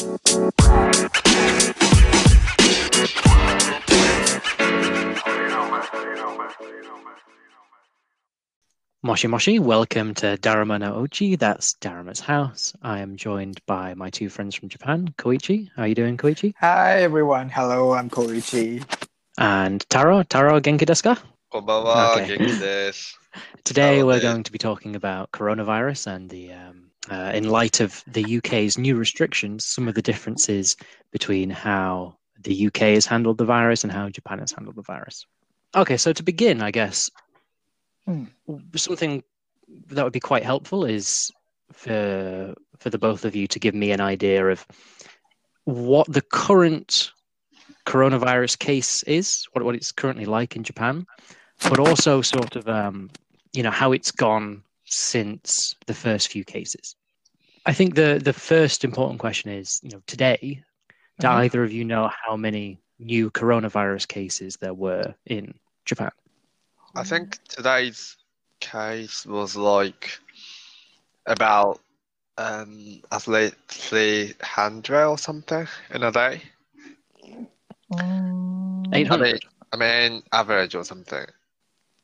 [0.00, 0.12] Moshi
[9.28, 11.36] Moshi, welcome to Darama no Uchi.
[11.36, 12.72] That's Darama's house.
[12.80, 15.68] I am joined by my two friends from Japan, Koichi.
[15.76, 16.54] How are you doing, Koichi?
[16.60, 17.50] Hi, everyone.
[17.50, 18.82] Hello, I'm Koichi.
[19.36, 20.22] And Taro.
[20.22, 21.22] Taro, genki desu ka?
[21.52, 22.38] Konbanwa, okay.
[22.38, 23.12] genki desu.
[23.64, 28.02] Today, we're going to be talking about coronavirus and the um, uh, in light of
[28.06, 30.76] the UK's new restrictions, some of the differences
[31.12, 35.24] between how the UK has handled the virus and how Japan has handled the virus.
[35.74, 37.10] Okay, so to begin, I guess
[38.06, 38.24] Hmm.
[38.76, 39.22] something
[39.88, 41.30] that would be quite helpful is
[41.72, 44.66] for for the both of you to give me an idea of
[45.64, 47.12] what the current
[47.86, 51.06] coronavirus case is, what what it's currently like in Japan,
[51.68, 53.10] but also sort of um,
[53.52, 56.96] you know how it's gone since the first few cases.
[57.66, 60.62] I think the the first important question is, you know, today,
[61.18, 61.34] do Mhm.
[61.44, 65.54] either of you know how many new coronavirus cases there were in
[65.84, 66.10] Japan?
[66.94, 68.16] I think today's
[68.60, 70.18] case was like
[71.26, 71.80] about
[72.38, 76.42] um at least 300 or something in a day.
[77.90, 79.32] Um, I 800.
[79.32, 79.38] mean,
[79.72, 81.26] I mean average or something.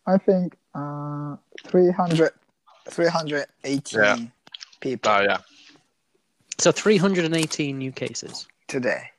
[0.06, 2.30] I think uh, 300,
[2.90, 4.16] 318 Yeah.
[4.90, 5.38] People Oh yeah.
[6.58, 8.46] So 318 new cases.
[8.68, 9.10] today.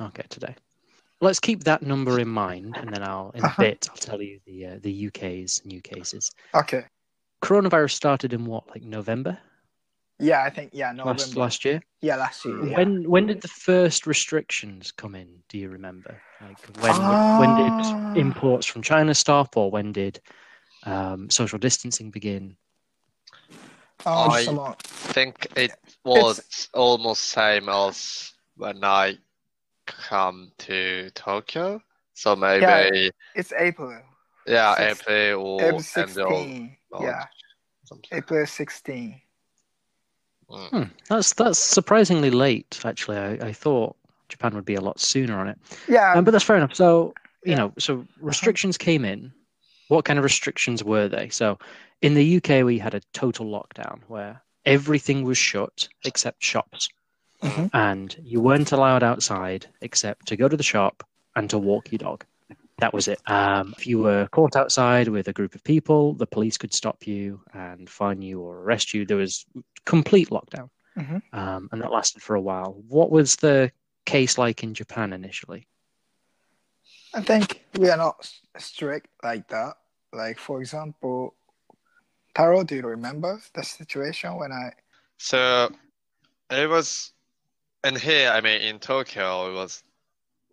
[0.00, 0.54] Okay, today.
[1.20, 3.62] Let's keep that number in mind, and then I'll in a Uh-huh.
[3.62, 6.30] bit I'll tell you the uh, the UK's new cases.
[6.54, 6.84] Okay.
[7.42, 9.38] Coronavirus started in what, like November
[10.18, 11.20] Yeah, I think yeah, November.
[11.22, 11.80] last last year.
[12.00, 12.64] Yeah, last year.
[12.66, 12.76] Yeah.
[12.76, 15.42] When when did the first restrictions come in?
[15.48, 16.20] Do you remember?
[16.40, 16.96] Like when
[17.36, 17.54] when Ah.
[17.54, 17.72] did
[18.14, 20.20] imports from China stop, or when did
[20.84, 22.56] um, social distancing begin?
[24.06, 25.72] Oh, I- some think it
[26.04, 29.18] was almost same as when I
[29.86, 31.82] come to Tokyo.
[32.14, 32.90] So maybe Yeah.
[32.92, 34.00] yeah, It's April.
[34.46, 36.76] Six- April or April 16.
[36.90, 37.02] March.
[37.04, 37.24] Yeah,
[37.84, 38.08] something.
[38.18, 39.20] April 16.
[40.50, 40.68] Mm.
[40.70, 42.80] Hmm, that's that's surprisingly late.
[42.84, 43.94] Actually, I, I thought
[44.30, 45.58] Japan would be a lot sooner on it.
[45.86, 46.74] Yeah, Um, but that's fair enough.
[46.74, 47.12] So,
[47.44, 47.56] you Yeah.
[47.58, 49.32] know, so restrictions came in.
[49.88, 51.28] What kind of restrictions were they?
[51.28, 51.58] So,
[52.02, 56.88] in the UK, we had a total lockdown where everything was shut except shops,
[57.42, 57.70] Mhm.
[57.72, 61.98] and you weren't allowed outside except to go to the shop and to walk your
[61.98, 62.24] dog.
[62.78, 63.20] That was it.
[63.28, 67.06] Um, if you were caught outside with a group of people, the police could stop
[67.06, 69.04] you and fine you or arrest you.
[69.04, 69.44] There was
[69.84, 71.22] complete lockdown, Mhm.
[71.32, 72.74] um, and that lasted for a while.
[72.86, 73.72] What was the
[74.04, 75.66] case like in Japan initially?
[77.14, 79.76] I think we are not strict like that.
[80.12, 81.34] Like for example,
[82.38, 84.70] Taro, do you remember the situation when I?
[85.16, 85.72] So
[86.48, 87.10] it was,
[87.82, 89.82] and here I mean in Tokyo it was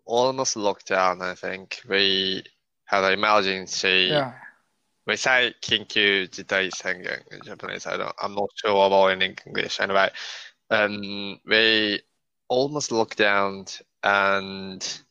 [0.04, 1.22] almost locked down.
[1.22, 2.42] I think we
[2.86, 4.08] had an emergency.
[4.10, 4.32] Yeah.
[5.06, 7.86] We say "kinkyu jitai sengen" in Japanese.
[7.86, 8.16] I don't.
[8.20, 9.78] I'm not sure about in English.
[9.78, 10.10] Anyway,
[10.70, 12.00] um, we
[12.48, 13.66] almost locked down
[14.02, 15.02] and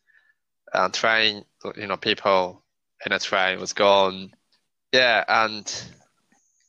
[0.74, 1.46] and train.
[1.78, 2.62] You know, people
[3.06, 4.34] in a train was gone.
[4.92, 5.74] Yeah, and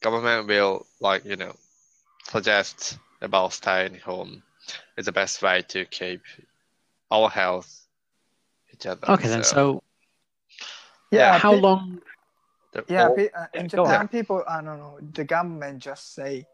[0.07, 1.55] government will like you know
[2.31, 4.43] suggest about staying home
[4.97, 6.23] is the best way to keep
[7.11, 7.71] our health
[8.73, 9.07] each other.
[9.15, 9.43] Okay, then.
[9.43, 9.83] So,
[11.11, 11.39] Yeah.
[11.39, 12.03] how pe- long?
[12.89, 16.47] Yeah, all- pe- uh, in go Japan, people, I don't know, the government just say,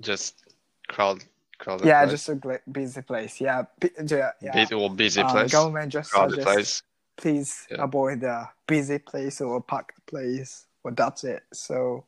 [0.00, 0.44] just
[0.88, 1.24] crowd
[1.58, 2.10] crowded yeah, place.
[2.10, 3.40] just a gla- busy place.
[3.40, 4.52] Yeah, pe- yeah, yeah.
[4.52, 5.52] busy or busy Uh, place.
[5.52, 6.82] government just crowded suggests, place.
[7.16, 7.84] please Yeah.
[7.84, 11.42] avoid the busy place or packed place, or that's it.
[11.52, 12.04] So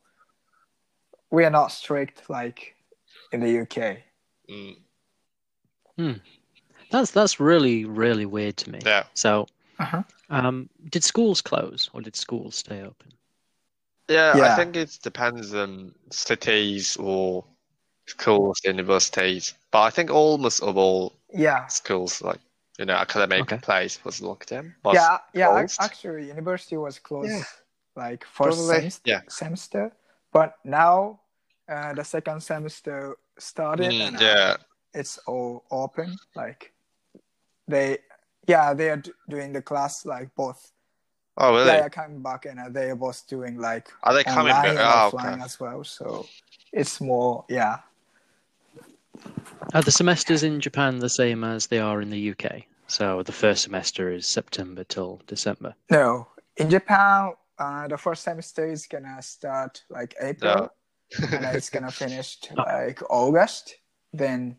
[1.31, 2.75] we are not strict like
[3.31, 4.03] in the UK.
[4.49, 4.77] Mm,
[6.91, 8.79] That's that's really really weird to me.
[8.85, 9.03] yeah.
[9.13, 9.47] So,
[9.79, 10.03] Uh-huh.
[10.29, 13.11] um, did schools close or did schools stay open?
[14.09, 17.43] yeah, yeah, I think it depends on cities or
[18.07, 19.53] schools, universities.
[19.71, 22.39] But I think almost of all Yeah, schools, like
[22.79, 23.57] you know, academic Okay.
[23.61, 24.73] place was locked in.
[24.83, 25.49] Was yeah, yeah.
[25.49, 25.79] closed.
[25.79, 27.43] Actually, university was closed Yeah.
[27.95, 29.21] like first Probably, semester, yeah.
[29.29, 29.91] semester,
[30.37, 31.19] but now
[31.67, 34.55] uh, the second semester started Mm, and yeah,
[34.93, 36.15] it's all open.
[36.35, 36.73] Like
[37.67, 37.97] they,
[38.45, 40.71] yeah, they are d- doing the class like both.
[41.39, 41.65] oh really?
[41.65, 44.75] They are coming back and uh, they are both doing like Are they coming online
[44.75, 45.13] back?
[45.13, 45.43] Oh, offline okay.
[45.43, 45.83] as well.
[45.83, 46.27] So
[46.71, 47.77] it's more, yeah.
[49.73, 52.63] Are the semesters in Japan the same as they are in the UK?
[52.87, 55.73] So the first semester is September till December.
[55.89, 60.69] No, in Japan, uh, the first semester is gonna start like April,
[61.31, 63.75] and it's gonna finish like August.
[64.13, 64.57] Then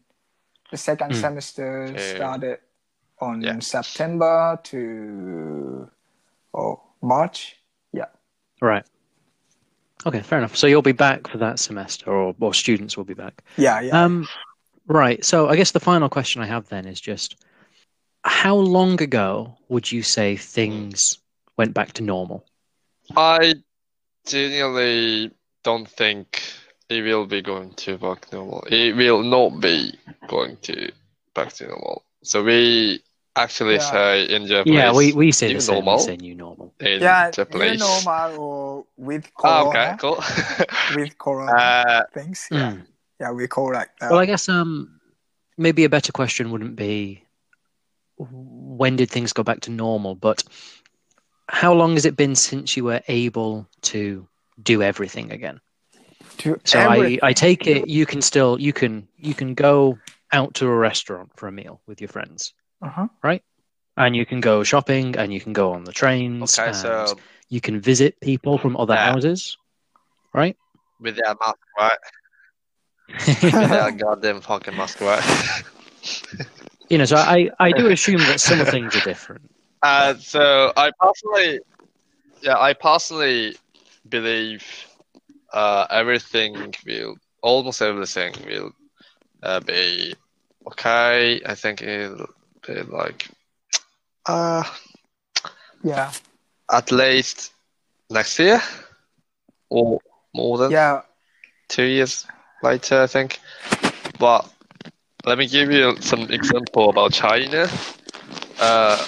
[0.70, 1.20] the second Mm.
[1.20, 2.16] semester Okay.
[2.16, 2.58] started
[3.20, 3.58] on Yeah.
[3.60, 5.90] September to
[6.54, 7.56] oh March.
[7.92, 8.06] Yeah.
[8.60, 8.84] Right.
[10.06, 10.56] Okay, fair enough.
[10.56, 13.42] So you'll be back for that semester, or or students will be back.
[13.56, 14.04] Yeah, yeah.
[14.04, 14.28] Um,
[14.86, 15.24] right.
[15.24, 17.36] So I guess the final question I have then is just
[18.24, 21.18] how long ago would you say things
[21.56, 22.44] went back to normal?
[23.16, 23.54] I
[24.26, 25.30] genuinely
[25.62, 26.42] don't think
[26.88, 28.64] it will be going to back normal.
[28.70, 29.94] It will not be
[30.26, 30.90] going to
[31.34, 32.02] back to normal.
[32.22, 33.00] So we
[33.36, 33.90] actually Yeah.
[33.90, 34.74] say in Japanese.
[34.74, 35.84] yeah, we, we say the new same.
[35.84, 35.98] We normal?
[35.98, 36.72] say new normal.
[36.80, 39.68] in yeah, new normal or with Ah, corona.
[39.68, 40.16] okay, cool.
[40.96, 42.48] With corona uh, things.
[42.50, 42.72] Yeah.
[42.72, 42.86] Mm.
[43.20, 44.10] Yeah, we call like that.
[44.10, 45.00] Well, I guess um,
[45.56, 47.22] maybe a better question wouldn't be
[48.18, 50.42] when did things go back to normal, but
[51.48, 54.26] how long has it been since you were able to
[54.62, 55.60] do everything again?
[56.38, 57.20] to So everything.
[57.22, 59.98] I, I take it you can still you can you can go
[60.32, 62.52] out to a restaurant for a meal with your friends,
[62.82, 63.08] uh-huh.
[63.22, 63.42] Right?
[63.96, 67.18] And you can go shopping, and you can go on the trains, okay, and so
[67.48, 69.12] you can visit people from other Yeah.
[69.12, 69.56] houses,
[70.34, 70.56] right?
[71.00, 71.98] with their mask, right?
[73.42, 75.22] With their goddamn fucking mask, right?
[76.88, 79.50] you know, so I I do assume that some things are different.
[79.82, 81.60] Uh, so I personally,
[82.42, 83.56] yeah, I personally
[84.08, 84.64] believe
[85.52, 88.72] uh, everything will, almost everything will
[89.42, 90.14] uh, be
[90.68, 91.40] okay.
[91.46, 92.26] I think it'll
[92.66, 93.28] be like,
[94.26, 94.62] uh,
[95.82, 96.12] Yeah.
[96.70, 97.52] at least
[98.10, 98.60] next year
[99.70, 100.00] or
[100.34, 101.02] more than Yeah.
[101.68, 102.26] two years
[102.62, 103.38] later, I think.
[104.18, 104.48] But
[105.24, 107.68] let me give you some example about China.
[108.58, 109.06] Uh,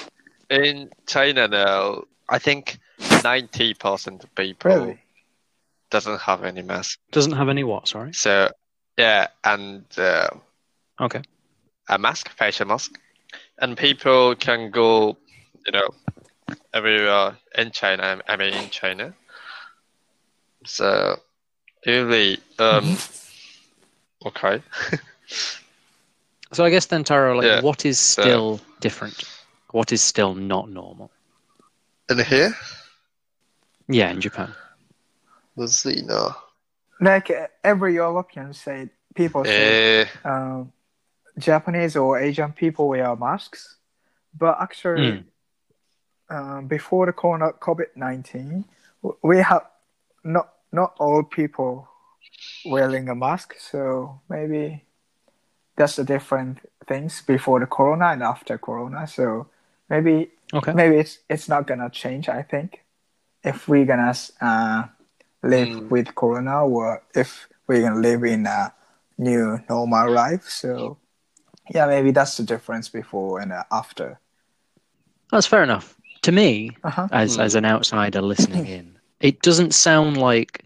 [0.51, 2.79] in China now, I think
[3.25, 4.99] ninety percent of people Really?
[5.91, 6.99] doesn't have any mask.
[7.13, 7.89] Doesn't have any what?
[7.89, 8.13] Sorry.
[8.13, 8.51] So
[8.99, 10.29] yeah, and uh,
[11.01, 11.23] Okay.
[11.89, 12.99] a mask, facial mask,
[13.59, 15.17] and people can go,
[15.67, 15.89] you know,
[16.75, 18.21] everywhere in China.
[18.29, 19.15] I mean, in China.
[20.67, 21.17] So
[21.87, 22.97] really, um,
[24.27, 24.63] okay.
[26.53, 29.23] So I guess then, Taro, like, Yeah, what is so- still different?
[29.73, 31.11] What is still not normal?
[32.09, 32.55] In here,
[33.89, 34.55] Yeah, in Japan.
[35.57, 36.37] let's see now.
[37.01, 40.73] Like uh, every European say people say Eh, um,
[41.39, 43.77] Japanese or Asian people wear masks,
[44.39, 45.25] but actually,
[46.29, 48.65] um, before the corona COVID nineteen,
[49.23, 49.65] we have
[50.25, 51.89] not not all people
[52.67, 53.55] wearing a mask.
[53.59, 54.85] So maybe
[55.77, 59.07] that's the different things before the corona and after corona.
[59.07, 59.47] So
[59.91, 60.73] maybe Okay.
[60.73, 62.29] maybe it's it's not gonna change.
[62.29, 62.85] I think
[63.45, 64.85] if we're gonna uh,
[65.43, 65.91] live Mm.
[65.91, 68.73] with corona or if we're gonna live in a
[69.19, 70.49] new normal life.
[70.49, 70.97] So
[71.75, 74.19] yeah, maybe that's the difference before and uh, after.
[75.31, 75.97] That's fair enough.
[76.23, 77.09] To me, Uh-huh.
[77.13, 77.43] as Hmm.
[77.43, 80.65] as an outsider listening in, it doesn't sound like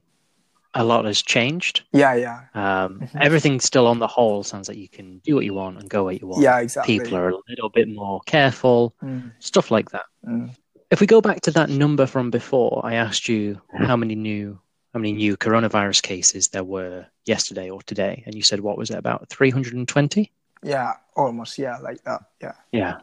[0.74, 1.82] a lot has changed.
[1.92, 3.20] Yeah, yeah, Um, Mhm.
[3.20, 6.04] Everything still, on the whole, sounds like you can do what you want and go
[6.04, 6.42] where you want.
[6.42, 6.98] yeah, exactly.
[6.98, 10.06] People are a little bit more careful, Mm, stuff like that.
[10.26, 10.50] mm.
[10.90, 14.58] If we go back to that number from before, I asked you how many new
[14.92, 18.90] how many new coronavirus cases there were yesterday or today, and you said what was
[18.90, 20.30] it about three hundred and twenty?
[20.62, 21.58] Yeah, almost.
[21.58, 22.20] Yeah, like that.
[22.40, 22.52] Yeah.
[22.70, 22.96] Yeah.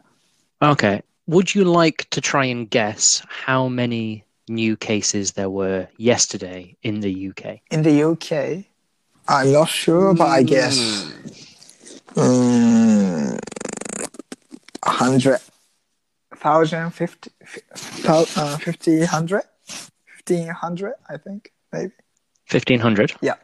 [0.62, 1.02] Okay.
[1.28, 7.00] Would you like to try and guess how many new cases there were yesterday in
[7.00, 7.60] the UK?
[7.72, 8.66] In the UK,
[9.28, 10.78] I'm not sure, but I guess
[12.16, 13.38] um,
[14.84, 15.40] hundred
[16.36, 17.32] thousand, fifty,
[18.04, 19.44] thou- uh, fifty, hundred,
[20.06, 21.94] fifteen hundred, I think maybe.
[22.46, 23.14] Fifteen hundred.
[23.22, 23.36] Yeah.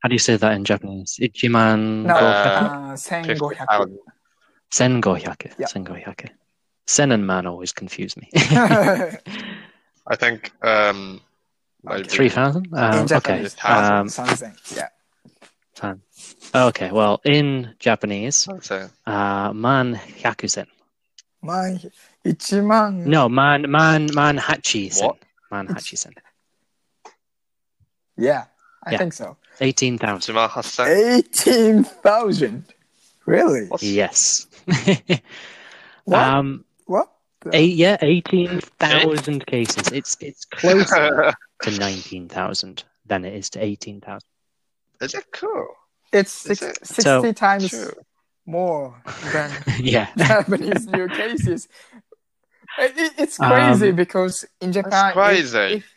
[0.00, 1.18] How do you say that in Japanese?
[1.20, 3.40] Ichiman No, uh, 50,000.
[3.40, 3.98] 1500.
[4.70, 5.52] Sen gohyaku.
[5.58, 5.66] Yeah.
[5.66, 6.28] Sen gohyaku.
[6.86, 8.30] Sen and man always confuse me.
[10.06, 11.20] I think um,
[11.82, 12.68] maybe Three thousand.
[12.74, 13.46] Um, okay.
[13.64, 14.54] Um, something.
[14.74, 14.88] Yeah.
[15.74, 16.00] tan.
[16.54, 16.90] Okay.
[16.92, 20.66] Well, in Japanese, So, uh, man hyakusen.
[21.42, 21.78] Man,
[22.24, 25.06] 1万 No, man, man, man hachi sen.
[25.08, 25.18] What?
[25.50, 26.12] Man hachi sen.
[28.16, 28.44] Yeah,
[28.84, 28.98] I Yeah.
[28.98, 29.36] think so.
[29.60, 30.36] Eighteen thousand.
[30.86, 32.64] Eighteen thousand.
[33.26, 33.66] Really?
[33.68, 34.46] What's Yes.
[36.04, 36.22] What?
[36.22, 36.58] um, what?
[36.58, 36.65] the-
[37.52, 39.88] eight, yeah, eighteen thousand cases.
[39.92, 44.28] It's it's closer to nineteen thousand than it is to eighteen thousand.
[45.00, 45.68] Is it cool?
[46.12, 46.86] It's six, it?
[46.86, 47.92] 60 So- times True.
[48.46, 49.00] more
[49.32, 49.50] than
[49.80, 50.08] yeah.
[50.16, 51.68] Japanese new cases.
[52.78, 55.14] It- it- it's crazy Um, because in Japan, That's if-
[55.52, 55.74] crazy.
[55.76, 55.92] If,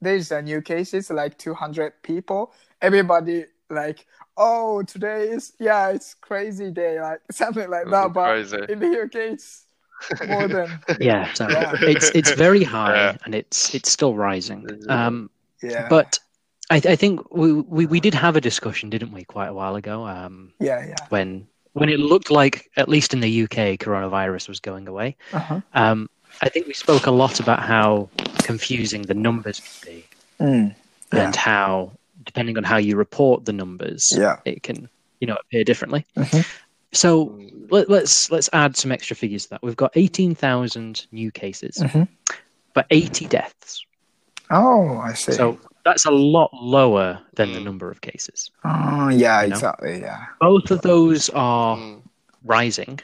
[0.00, 6.70] there's a new cases like 200 people, everybody like, oh, today is yeah, it's crazy
[6.70, 8.12] day, like something like that.
[8.12, 8.64] But Crazy.
[8.68, 9.64] in the UK, it's
[10.26, 11.72] more than Yeah, so Yeah.
[11.80, 13.16] it's it's very high Yeah.
[13.24, 14.66] and it's it's still rising.
[14.88, 15.30] Um,
[15.62, 16.18] yeah, but
[16.70, 19.76] I, I think we, we we did have a discussion, didn't we, quite a while
[19.76, 20.06] ago?
[20.06, 20.94] Um, yeah, yeah.
[21.08, 25.16] when when it looked like, at least in the UK, coronavirus was going away.
[25.32, 25.60] Uh-huh.
[25.74, 26.08] Um,
[26.42, 28.08] I think we spoke a lot about how
[28.42, 30.04] confusing the numbers can be,
[30.40, 30.74] Mm,
[31.12, 31.26] Yeah.
[31.26, 31.92] and how
[32.24, 34.36] depending on how you report the numbers, Yeah.
[34.44, 34.88] it can
[35.20, 36.04] you know appear differently.
[36.16, 36.46] Mhm.
[36.92, 37.38] So
[37.70, 39.62] let, let's let's add some extra figures to that.
[39.62, 42.08] We've got eighteen thousand new cases, Mhm.
[42.74, 43.84] but eighty deaths.
[44.50, 45.32] Oh, I see.
[45.32, 47.64] So that's a lot lower than the Mm.
[47.64, 48.50] number of cases.
[48.64, 49.54] oh, yeah, you know?
[49.56, 50.00] exactly.
[50.00, 50.24] Yeah.
[50.40, 52.02] Both of those are Mm.
[52.44, 53.00] rising.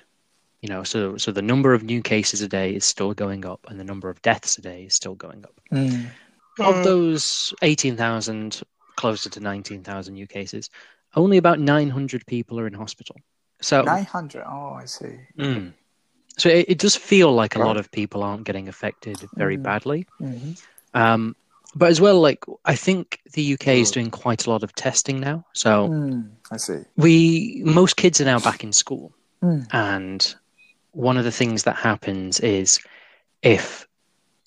[0.62, 3.60] You know, so so the number of new cases a day is still going up,
[3.68, 5.60] and the number of deaths a day is still going up.
[5.70, 6.06] Mm.
[6.58, 8.62] Of those eighteen thousand,
[8.96, 10.70] closer to nineteen thousand new cases,
[11.16, 13.16] only about nine hundred people are in hospital.
[13.64, 14.44] So, Nine hundred.
[14.46, 15.18] Oh, I see.
[15.38, 15.72] Mm.
[16.36, 17.68] so it, it does feel like a Wow.
[17.68, 19.62] lot of people aren't getting affected very Mm.
[19.62, 20.06] badly.
[20.18, 20.52] hmm
[20.92, 21.34] Um,
[21.74, 23.94] but as well, like I think the UK is Mm.
[23.94, 25.46] doing quite a lot of testing now.
[25.54, 26.82] So Mm, I see.
[26.96, 29.14] we most kids are now back in school.
[29.42, 29.66] Mm.
[29.72, 30.34] And
[30.92, 32.78] one of the things that happens is
[33.42, 33.86] if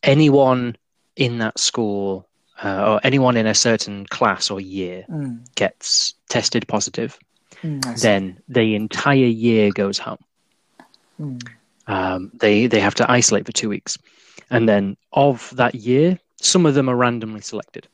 [0.04, 0.76] anyone
[1.16, 2.30] in that school
[2.64, 7.18] uh, or anyone in a certain class or year Mm, gets tested positive,
[7.64, 10.20] mm, then the entire year goes home.
[11.20, 11.42] Mm,
[11.88, 13.98] Um, they they have to isolate for two weeks,
[14.50, 17.88] and then of that year, some of them are randomly selected.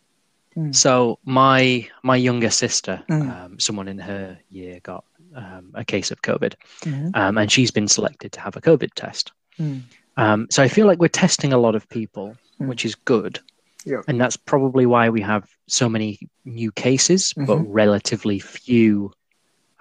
[0.57, 0.73] Mm.
[0.75, 3.29] So my my younger sister, Mm.
[3.45, 5.03] um, someone in her year got
[5.35, 8.91] um, a case of COVID, mhm, um, and she's been selected to have a COVID
[8.95, 9.31] test.
[9.59, 9.81] mm.
[10.15, 13.39] Um, so I feel like we're testing a lot of people, which is good,
[13.83, 14.01] Yeah.
[14.07, 17.65] and that's probably why we have so many new cases, but Mhm.
[17.67, 19.11] relatively few,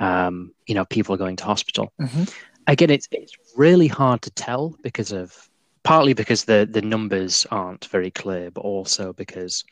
[0.03, 1.93] um, you know, people are going to hospital.
[2.01, 2.33] Mhm.
[2.67, 5.49] Again, it's it's really hard to tell because of
[5.83, 9.65] partly because the the numbers aren't very clear, but also because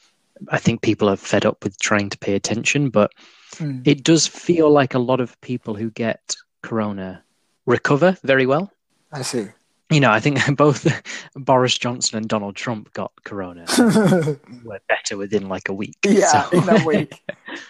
[0.49, 2.91] I think people are fed up with trying to pay attention.
[2.91, 3.11] But
[3.59, 3.83] Mm.
[3.85, 7.23] it does feel like a lot of people who get corona
[7.67, 8.71] recover very well.
[9.13, 9.49] I see.
[9.91, 10.87] You know, I think both
[11.35, 13.65] Boris Johnson and Donald Trump got corona
[14.65, 15.97] were better within like a week.
[16.07, 17.13] yeah, So- in a week.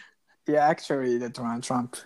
[0.47, 1.97] yeah, actually, the Donald Trump,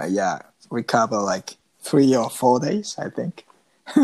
[0.00, 0.38] uh, yeah,
[0.70, 3.46] recover like three or four days, I think.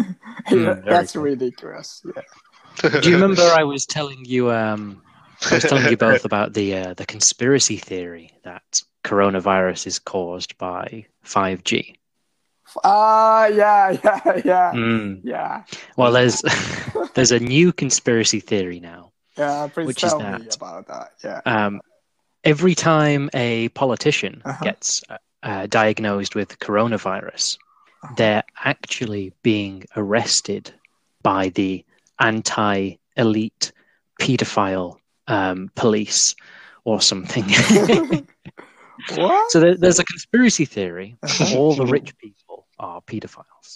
[0.51, 1.23] Yeah, that's cool.
[1.23, 2.03] ridiculous.
[2.05, 3.01] Yeah.
[3.01, 4.51] Do you remember I was telling you?
[4.53, 5.03] Um,
[5.51, 10.57] I was telling you both about the uh, the conspiracy theory that coronavirus is caused
[10.59, 11.97] by five G.
[12.85, 15.21] Ah, yeah, yeah, yeah, Mm.
[15.25, 15.65] yeah.
[15.97, 16.43] Well, there's
[17.15, 19.13] there's a new conspiracy theory now.
[19.39, 20.57] Yeah, please Which is tell me that?
[20.57, 21.13] about that.
[21.25, 21.41] Yeah.
[21.45, 21.81] Um,
[22.45, 24.65] every time a politician Uh-huh.
[24.65, 25.03] gets
[25.47, 27.45] uh, diagnosed with coronavirus,
[28.03, 28.15] Uh-huh.
[28.19, 30.65] they're actually being arrested
[31.23, 31.85] by the
[32.19, 33.73] anti-elite
[34.21, 34.99] pedophile
[35.29, 36.35] um, police
[36.85, 37.45] or something.
[39.17, 39.51] what?
[39.51, 41.57] so there, there's a conspiracy theory that Uh-huh.
[41.59, 43.69] all the rich people are pedophiles.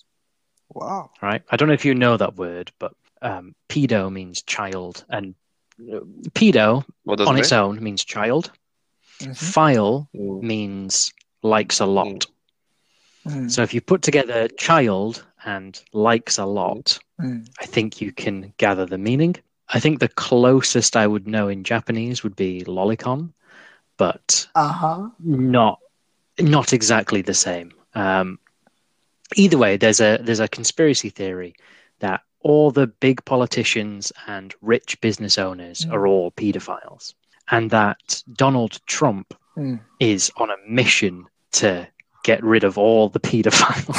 [0.75, 1.11] Wow.
[1.23, 1.43] Right?
[1.51, 5.35] I don't know if you know that word, but um, pedo means child, and
[5.93, 6.01] uh,
[6.39, 8.51] pedo on it its own means child.
[9.21, 9.37] Mhm.
[9.37, 10.41] Phile mean?
[10.47, 11.13] means
[11.43, 12.27] likes a lot.
[13.27, 17.47] Mm, So if you put together child and likes a lot, mm.
[17.61, 19.37] I think you can gather the meaning.
[19.69, 23.33] I think the closest I would know in Japanese would be lolicon,
[23.97, 25.11] but Uh-huh.
[25.19, 25.79] not
[26.39, 27.73] not exactly the same.
[27.95, 28.39] Um,
[29.37, 31.55] either way, there's a there's a conspiracy theory
[31.99, 35.93] that all the big politicians and rich business owners Mm.
[35.93, 37.15] are all pedophiles,
[37.51, 39.81] and that Donald Trump Mm.
[39.99, 41.87] is on a mission to
[42.25, 43.97] get rid of all the pedophiles.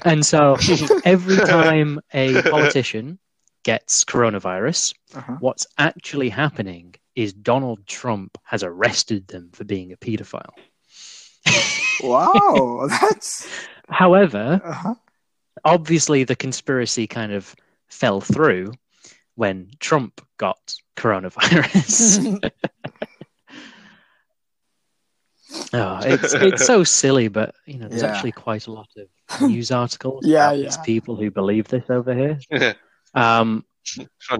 [0.04, 0.56] and so
[1.04, 3.18] every time a politician
[3.64, 5.36] gets coronavirus, Uh-huh.
[5.40, 10.50] what's actually happening is Donald Trump has arrested them for being a pedophile.
[12.02, 13.46] Wow, that's
[13.88, 14.94] However, uh-huh.
[15.64, 17.54] obviously the conspiracy kind of
[17.88, 18.72] fell through
[19.36, 22.50] when Trump got coronavirus.
[25.72, 28.08] Oh, it's it's so silly, but you know, there's Yeah.
[28.08, 29.08] actually quite a lot of
[29.40, 30.82] news articles Yeah, about these yeah.
[30.84, 32.74] people who believe this over here.
[33.14, 33.64] Um,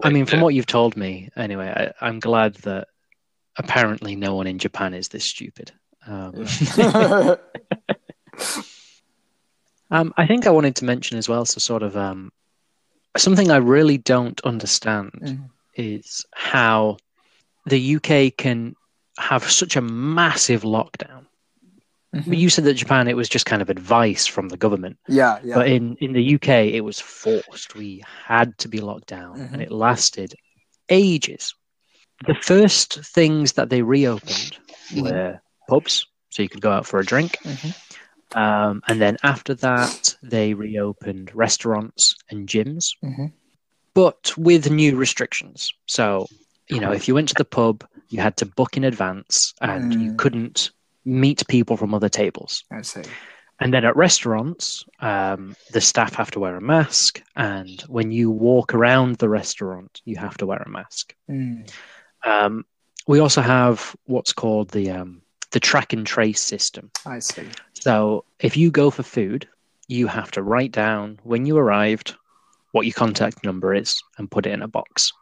[0.03, 1.69] I mean, from what you've told me, anyway,
[2.01, 2.89] I, I'm glad that
[3.57, 5.71] apparently no one in Japan is this stupid.
[6.07, 6.47] Um,
[9.91, 12.33] um, I think I wanted to mention as well, so sort of um,
[13.17, 15.51] something I really don't understand Mhm.
[15.77, 16.97] is how
[17.67, 18.75] the UK can
[19.19, 21.27] have such a massive lockdown.
[22.15, 22.39] Mhm.
[22.39, 24.99] You said that Japan, it was just kind of advice from the government.
[25.09, 25.55] Yeah, yeah.
[25.57, 27.75] But in, in the UK, it was forced.
[27.75, 29.53] We had to be locked down, Mhm.
[29.53, 30.35] and it lasted
[30.89, 31.55] ages.
[32.27, 34.59] The first things that they reopened
[34.91, 35.03] Mhm.
[35.03, 37.37] were pubs, so you could go out for a drink.
[37.43, 37.75] Mhm.
[38.37, 43.33] Um, and then after that, they reopened restaurants and gyms, Mhm.
[43.95, 45.73] but with new restrictions.
[45.87, 46.27] So,
[46.69, 49.93] you know, if you went to the pub, you had to book in advance and
[49.93, 50.19] you Mm.
[50.19, 50.71] couldn't
[51.05, 52.63] meet people from other tables.
[52.71, 53.03] I see.
[53.61, 57.23] And then at restaurants, um, the staff have to wear a mask.
[57.37, 61.15] And when you walk around the restaurant, you have to wear a mask.
[61.29, 61.69] Mm.
[62.25, 62.65] Um,
[63.07, 66.91] we also have what's called the um, the track and trace system.
[67.07, 67.47] I see.
[67.75, 69.47] So if you go for food,
[69.89, 72.15] you have to write down when you arrived
[72.73, 75.13] what your contact number is and put it in a box.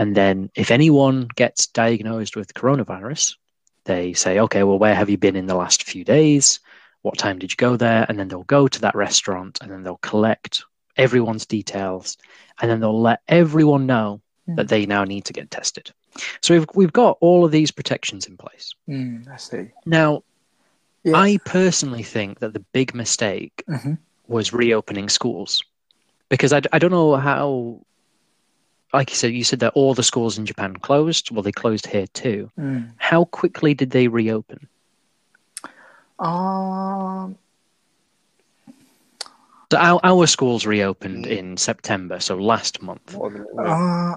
[0.00, 3.34] And then if anyone gets diagnosed with coronavirus,
[3.84, 6.58] they say, okay, well, where have you been in the last few days?
[7.02, 8.06] What time did you go there?
[8.08, 10.62] And then they'll go to that restaurant and then they'll collect
[10.96, 12.16] everyone's details
[12.60, 14.20] and then they'll let everyone know
[14.56, 15.92] that they now need to get tested.
[16.42, 18.74] So we've, we've got all of these protections in place.
[18.88, 19.68] Mm, I see.
[19.86, 20.22] Now,
[21.04, 21.16] Yeah.
[21.16, 23.98] I personally think that the big mistake Mhm.
[24.28, 25.62] was reopening schools
[26.28, 27.80] because I, I don't know how,
[28.92, 31.30] like you said, you said that all the schools in Japan closed.
[31.30, 32.50] Well, they closed here too.
[32.58, 32.90] Mm.
[32.96, 34.66] How quickly did they reopen?
[36.18, 37.36] Um.
[39.72, 43.14] So our, our schools reopened in September, so last month.
[43.16, 44.16] Or the- Uh,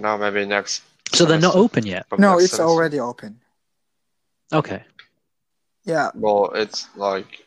[0.00, 0.82] now maybe next.
[1.12, 2.06] So they're not open yet.
[2.18, 2.62] No, it's semester.
[2.64, 3.40] already open.
[4.52, 4.82] Okay.
[5.84, 6.10] Yeah.
[6.14, 7.44] Well, it's like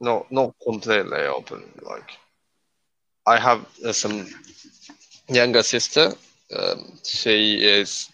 [0.00, 1.62] no, not completely open.
[1.82, 2.10] Like
[3.26, 4.28] I have uh, some
[5.28, 6.12] younger sister.
[6.56, 8.10] Um, she is,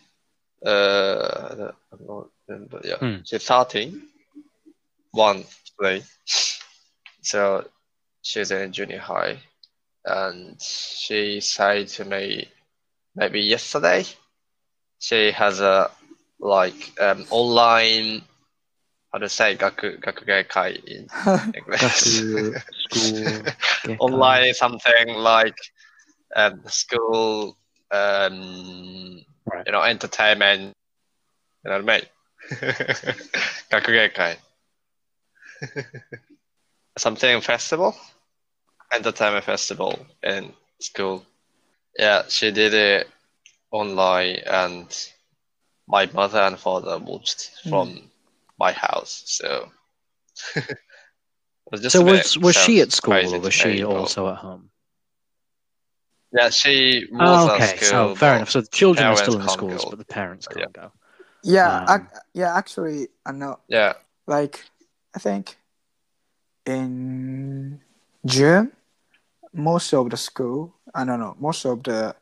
[0.64, 2.26] uh, I'm not,
[2.85, 4.02] yeah, she's 13,
[5.12, 5.44] one
[5.78, 6.02] today.
[7.23, 7.64] So
[8.23, 9.39] she's in junior high.
[10.04, 12.49] And she said to me,
[13.15, 14.04] maybe yesterday,
[14.99, 15.91] she has a
[16.41, 18.23] like um, online
[19.12, 19.97] how to say gaku,
[20.86, 21.08] in
[21.54, 22.23] English.
[24.00, 25.56] online something like
[26.35, 27.55] um, school
[27.92, 29.66] um, Right.
[29.66, 30.74] you know entertainment
[31.64, 32.07] you know what I mean
[33.70, 34.38] 学芸会
[36.98, 37.94] something festival
[38.92, 41.24] entertainment festival in school
[41.98, 43.07] yeah she did it
[43.72, 44.88] online and
[45.88, 48.09] my mother and father watched from
[48.59, 49.72] my house so
[50.55, 50.77] it
[51.72, 53.59] was just So a bit was was she sounds at school crazy or was to
[53.59, 54.70] she me, but- also at home?
[56.36, 58.50] yeah she was Oh, at okay, school so fair enough.
[58.50, 59.90] So the children are still in the schools, go.
[59.90, 60.56] but the parents Yeah.
[60.62, 60.92] can't go.
[61.42, 61.84] Yeah.
[61.88, 62.56] Um, ac- yeah.
[62.60, 63.58] Actually, I know.
[63.68, 63.92] yeah
[64.26, 64.64] Like,
[65.14, 65.56] I think
[66.66, 67.80] in
[68.26, 68.73] June,
[69.52, 72.14] most of the school, I don't know, most of the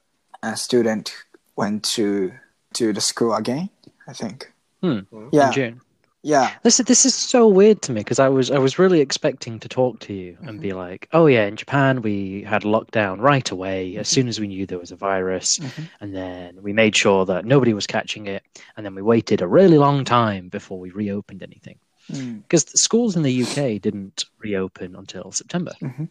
[0.42, 1.12] uh, student
[1.56, 2.32] went to
[2.74, 3.70] to the school again.
[4.08, 4.52] I think.
[4.82, 5.00] Hmm.
[5.32, 5.46] Yeah.
[5.48, 5.80] In June.
[6.24, 6.52] Yeah.
[6.62, 9.58] This is this is so weird to me because I was I was really expecting
[9.58, 13.50] to talk to you and be like, oh yeah, in Japan we had lockdown right
[13.50, 15.88] away as soon as we knew there was a virus, Mhm.
[16.00, 18.44] and then we made sure that nobody was catching it,
[18.76, 21.78] and then we waited a really long time before we reopened anything
[22.12, 22.42] Mm.
[22.42, 25.72] because the schools in the UK didn't reopen until September.
[25.80, 26.08] Mhm.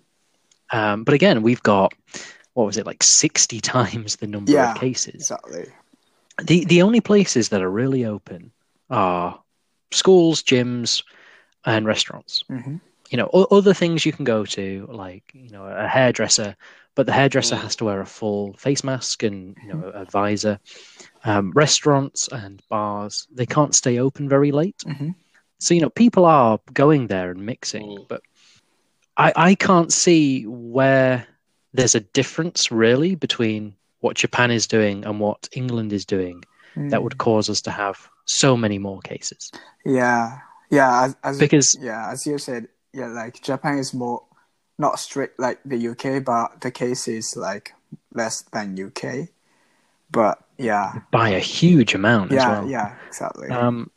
[0.72, 1.94] Um, but again, we've got
[2.54, 4.74] what was it like sixty times the number Yeah.
[4.74, 5.16] of cases.
[5.16, 5.68] Exactly.
[6.44, 8.52] The the only places that are really open
[8.90, 9.40] are
[9.92, 11.04] schools, gyms,
[11.66, 12.44] and restaurants.
[12.48, 12.78] hmm
[13.12, 16.56] You know, o- other things you can go to, like you know, a hairdresser,
[16.96, 17.62] but the hairdresser Mm.
[17.62, 20.60] has to wear a full face mask and you know a visor.
[21.24, 25.12] Um, restaurants and bars they can't stay open very late, hmm
[25.60, 27.86] so you know people are going there and mixing.
[27.86, 28.08] Mm.
[28.08, 28.22] But
[29.18, 31.28] I I can't see where
[31.74, 36.44] there's a difference really between what Japan is doing and what England is doing
[36.90, 39.52] that would cause us to have so many more cases.
[39.86, 40.40] Yeah.
[40.70, 41.04] Yeah.
[41.04, 44.24] As, as Because yeah, as you said, yeah, like Japan is more
[44.78, 47.74] not strict like the UK, but the case is like
[48.14, 49.30] less than UK.
[50.12, 52.70] But yeah, by a huge amount as yeah, well.
[52.70, 53.50] yeah, exactly.
[53.50, 53.90] Um,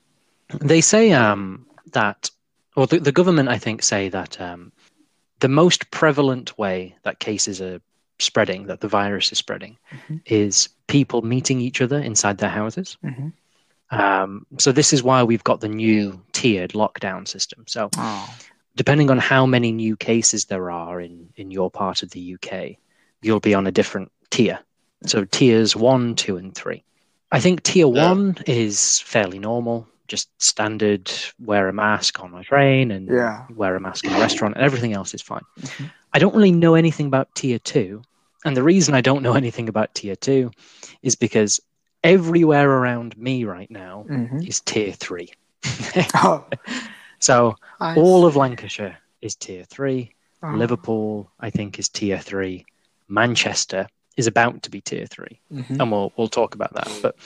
[0.60, 2.30] they say um, that,
[2.76, 4.72] or the, the government, I think, say that um,
[5.40, 7.80] the most prevalent way that cases are
[8.20, 10.20] spreading, that the virus is spreading, Mhm.
[10.26, 12.96] is people meeting each other inside their houses.
[13.02, 13.28] hmm
[13.90, 17.64] Um, so this is why we've got the new tiered lockdown system.
[17.66, 18.34] So Oh,
[18.76, 22.76] depending on how many new cases there are in, in your part of the UK,
[23.22, 24.58] you'll be on a different tier.
[25.06, 26.82] So tiers one, two, and three.
[27.30, 28.08] I think tier Yeah.
[28.10, 31.10] one is fairly normal, just standard.
[31.38, 33.44] Wear a mask on a train and Yeah.
[33.54, 35.42] wear a mask in a restaurant, and everything else is fine.
[35.60, 35.90] Mhm.
[36.12, 38.02] I don't really know anything about tier two,
[38.44, 40.50] and the reason I don't know anything about tier two
[41.02, 41.60] is because
[42.04, 44.46] everywhere around me right now Mhm.
[44.46, 45.32] is tier three.
[46.14, 46.44] Oh,
[47.18, 48.36] so I all of.
[48.36, 50.14] Lancashire is tier three.
[50.42, 50.50] Oh.
[50.50, 52.66] Liverpool, I think, is tier three.
[53.08, 53.86] Manchester
[54.16, 55.80] is about to be tier three, Mhm.
[55.80, 56.88] and we'll we'll talk about that.
[57.02, 57.16] But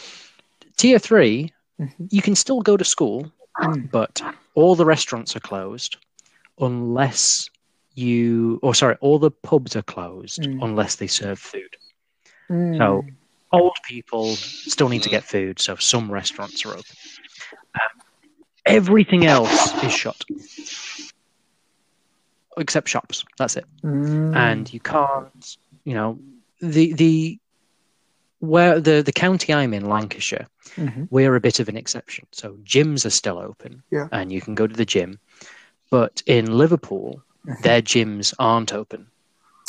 [0.76, 2.08] tier three, Mhm.
[2.10, 3.90] you can still go to school, Mm.
[3.90, 4.22] but
[4.54, 5.96] all the restaurants are closed
[6.60, 7.48] unless
[7.94, 10.62] you, or sorry, all the pubs are closed Mm.
[10.62, 11.76] unless they serve food.
[12.48, 12.78] Mm.
[12.78, 13.04] So
[13.52, 15.12] old people still need to Mm.
[15.12, 16.96] get food, so some restaurants are open.
[17.74, 18.02] Um,
[18.66, 20.24] everything else is shut,
[22.56, 23.24] except shops.
[23.38, 24.36] That's it, Mm.
[24.36, 25.56] and you can't.
[25.84, 26.18] You know,
[26.60, 27.38] the the
[28.40, 31.08] where the the county I'm in, Lancashire, Mhm.
[31.10, 32.26] we're a bit of an exception.
[32.32, 34.08] So gyms are still open, Yeah.
[34.12, 35.18] and you can go to the gym.
[35.90, 37.62] But in Liverpool, Mhm.
[37.62, 39.06] their gyms aren't open.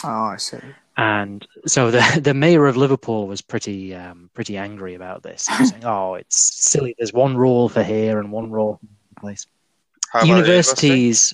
[0.04, 0.58] Oh, I see.
[1.00, 5.56] And so the the mayor of Liverpool was pretty um, pretty angry about this, He
[5.58, 6.38] was saying, "Oh, it's
[6.70, 6.94] silly.
[6.98, 8.86] There's one rule for here and one rule for
[9.16, 9.48] the place."
[10.12, 11.34] How about Universities.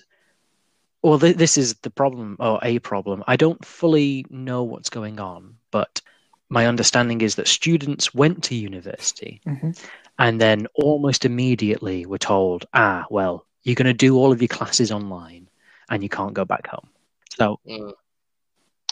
[1.01, 3.23] Well, th- this is the problem, or a problem.
[3.27, 6.01] I don't fully know what's going on, but
[6.49, 9.75] my understanding is that students went to university Mhm.
[10.19, 14.47] and then almost immediately were told, "Ah, well, you're going to do all of your
[14.47, 15.47] classes online,
[15.89, 16.89] and you can't go back home."
[17.37, 17.93] So Mm.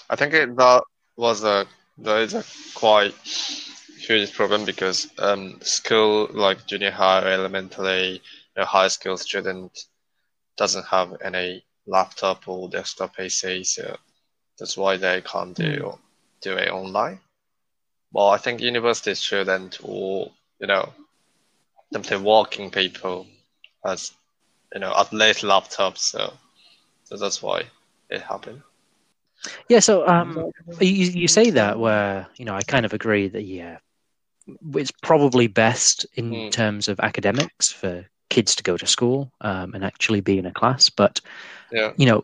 [0.09, 0.83] I think it, that
[1.17, 1.65] was a
[1.99, 2.43] that is a
[2.75, 3.13] quite
[3.97, 8.19] huge problem because um, school like junior high, elementary, you
[8.57, 9.71] know, high school student
[10.57, 13.97] doesn't have any laptop or desktop PC, so
[14.59, 15.97] that's why they can't do
[16.41, 17.19] do it online.
[18.11, 20.93] Well, I think university student or you know,
[21.93, 23.27] simply working people
[23.85, 24.11] has
[24.73, 26.33] you know at least laptops, so
[27.05, 27.63] so that's why
[28.09, 28.61] it happened.
[29.69, 33.43] Yeah, so um, you, you say that where you know I kind of agree that
[33.43, 33.77] yeah,
[34.75, 36.51] it's probably best in Mm.
[36.51, 40.51] terms of academics for kids to go to school um, and actually be in a
[40.51, 41.19] class, but
[41.71, 41.91] Yeah.
[41.97, 42.23] you know,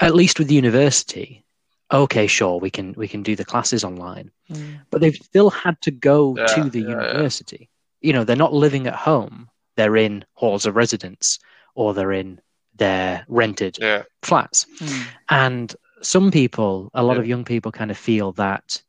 [0.00, 1.44] at least with university,
[1.90, 4.80] okay, sure, we can we can do the classes online, Mm.
[4.90, 6.94] but they've still had to go Yeah, to the yeah, yeah.
[6.94, 7.68] university.
[8.00, 11.38] You know, they're not living at home; they're in halls of residence
[11.74, 12.40] or they're in
[12.74, 14.02] their rented Yeah.
[14.22, 14.66] flats.
[14.80, 15.04] Mm.
[15.28, 17.20] And some people, a lot Yeah.
[17.20, 18.82] of young people, kind of feel that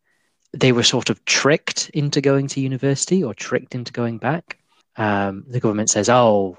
[0.54, 4.58] they were sort of tricked into going to university or tricked into going back.
[4.96, 6.58] Um, the government says, oh,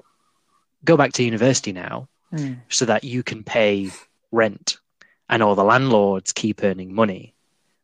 [0.85, 2.61] go back to university now Mm.
[2.69, 3.91] so that you can pay
[4.31, 4.77] rent
[5.27, 7.33] and all the landlords keep earning money.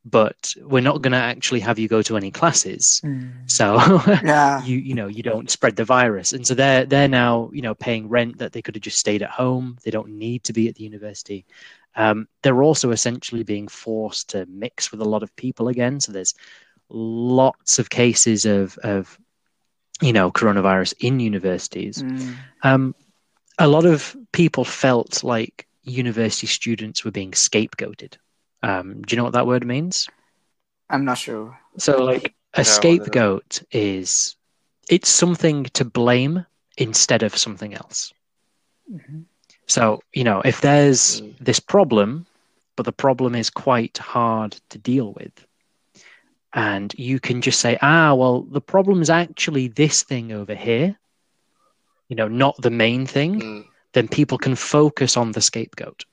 [0.05, 3.01] But we're not going to actually have you go to any classes.
[3.03, 3.51] Mm.
[3.51, 3.75] So
[4.23, 4.63] Yeah.
[4.63, 7.75] you you know you don't spread the virus and so they're they're now you know
[7.75, 10.69] paying rent that they could have just stayed at home they don't need to be
[10.69, 11.45] at the university
[11.97, 16.11] um, they're also essentially being forced to mix with a lot of people again so
[16.11, 16.33] there's
[16.89, 19.17] lots of cases of of
[20.01, 22.35] you know coronavirus in universities Mm.
[22.63, 22.95] um,
[23.59, 28.17] a lot of people felt like university students were being scapegoated
[28.63, 30.07] um, do you know what that word means
[30.89, 31.59] I'm not sure.
[31.77, 34.35] so, like, a No, scapegoat is
[34.89, 36.45] it's something to blame
[36.77, 38.13] instead of something else.
[38.89, 39.25] Mhm.
[39.67, 41.35] So, you know, if there's Mm.
[41.39, 42.25] this problem,
[42.75, 45.45] but the problem is quite hard to deal with,
[46.53, 50.97] and you can just say, ah, well, the problem is actually this thing over here,
[52.07, 53.65] you know, not the main thing, Mm.
[53.93, 56.05] then people can focus on the scapegoat.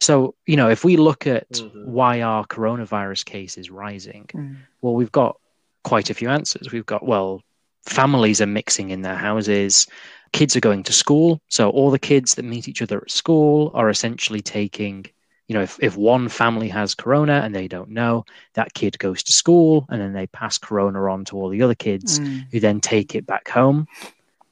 [0.00, 1.84] So, you know, if we look at Mhm.
[1.84, 4.56] why our coronavirus case is rising, Mm.
[4.80, 5.36] well, we've got
[5.84, 6.72] quite a few answers.
[6.72, 7.42] We've got, well,
[7.86, 9.86] families are mixing in their houses,
[10.32, 11.40] kids are going to school.
[11.48, 15.04] So all the kids that meet each other at school are essentially taking,
[15.48, 19.22] you know, if, if one family has corona and they don't know, that kid goes
[19.22, 22.44] to school and then they pass corona on to all the other kids Mm.
[22.50, 23.86] who then take it back home.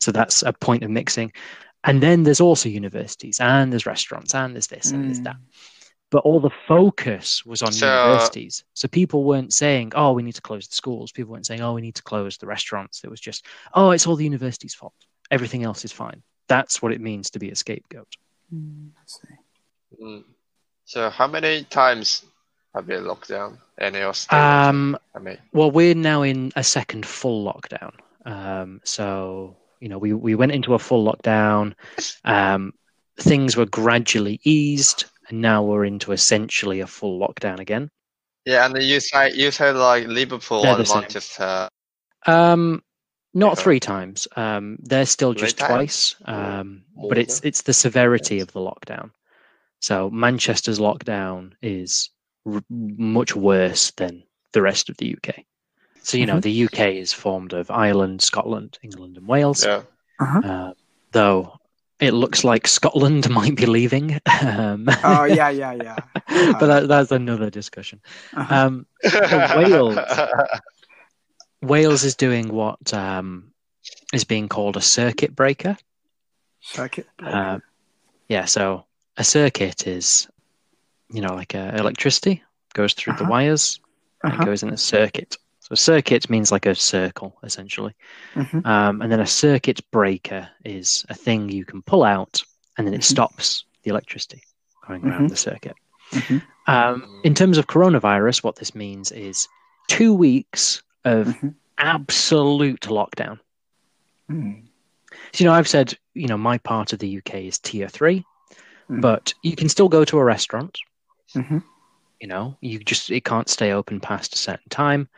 [0.01, 1.33] So that's a point of mixing.
[1.85, 5.25] And then there's also universities and there's restaurants and there's this and there's Mm.
[5.25, 5.37] that
[6.11, 8.65] but all the focus was on So- universities.
[8.75, 11.73] So people weren't saying, "Oh, we need to close the schools." People weren't saying, "Oh,
[11.75, 14.93] we need to close the restaurants." It was just, "Oh, it's all the university's fault.
[15.31, 18.17] Everything else is fine." That's what it means to be a scapegoat.
[18.53, 18.91] Mm.
[20.03, 20.25] Mm.
[20.85, 22.25] So how many times
[22.75, 24.37] have you locked down in your state?
[24.37, 27.93] Um, I mean, well, we're now in a second full lockdown.
[28.25, 31.75] Um, so you know, we we went into a full lockdown.
[32.25, 32.75] Um,
[33.19, 37.91] things were gradually eased, and now we're into essentially a full lockdown again.
[38.45, 40.89] yeah, and you say you said like Liverpool They're and.
[40.89, 41.69] Manchester
[42.27, 42.83] Um,
[43.35, 43.63] not Yeah.
[43.63, 44.27] three times.
[44.37, 45.69] Um, they're still Three just times?
[45.71, 46.15] twice.
[46.25, 49.11] Um, More but it's than- it's the severity of the lockdown.
[49.81, 52.11] So Manchester's lockdown is
[52.47, 55.45] r- much worse than the rest of the UK.
[56.03, 56.43] So you know Mhm.
[56.43, 59.65] the UK is formed of Ireland, Scotland, England, and Wales.
[59.65, 59.83] Yeah.
[60.19, 60.41] Uh-huh.
[60.45, 60.73] Uh,
[61.13, 61.57] though
[62.01, 64.19] it looks like Scotland might be leaving.
[64.43, 65.97] Um, Oh yeah, yeah, yeah.
[66.59, 68.01] but that, that's another discussion.
[68.35, 68.55] Uh-huh.
[68.67, 68.87] Um,
[69.57, 69.99] Wales.
[71.63, 73.53] Wales is doing what um,
[74.13, 75.77] is being called a circuit breaker.
[76.61, 77.07] Circuit.
[77.19, 77.59] Uh,
[78.29, 78.85] yeah, so
[79.17, 80.29] a circuit is,
[81.11, 82.43] you know, like uh, electricity
[82.75, 83.31] goes through the Uh-huh.
[83.31, 83.81] wires
[84.23, 84.43] and Uh-huh.
[84.43, 85.37] it goes in a circuit.
[85.61, 87.95] So circuit means like a circle, essentially.
[88.35, 88.65] Mhm.
[88.67, 92.43] Um, and then a circuit breaker is a thing you can pull out
[92.77, 93.05] and then it Mhm.
[93.13, 94.43] stops the electricity
[94.87, 95.31] going around Mhm.
[95.31, 95.77] the circuit.
[96.13, 96.43] Mhm.
[96.67, 99.49] Um, in terms of coronavirus, what this means is
[99.89, 101.55] two weeks of Mhm.
[101.79, 103.39] absolute lockdown.
[104.31, 104.65] Mm.
[105.33, 108.25] So, you know, I've said, you know, my part of the UK is tier three,
[108.89, 109.01] Mm.
[109.01, 110.79] but you can still go to a restaurant.
[111.35, 111.63] Mhm.
[112.21, 115.09] You know, you just it can't stay open past a certain time.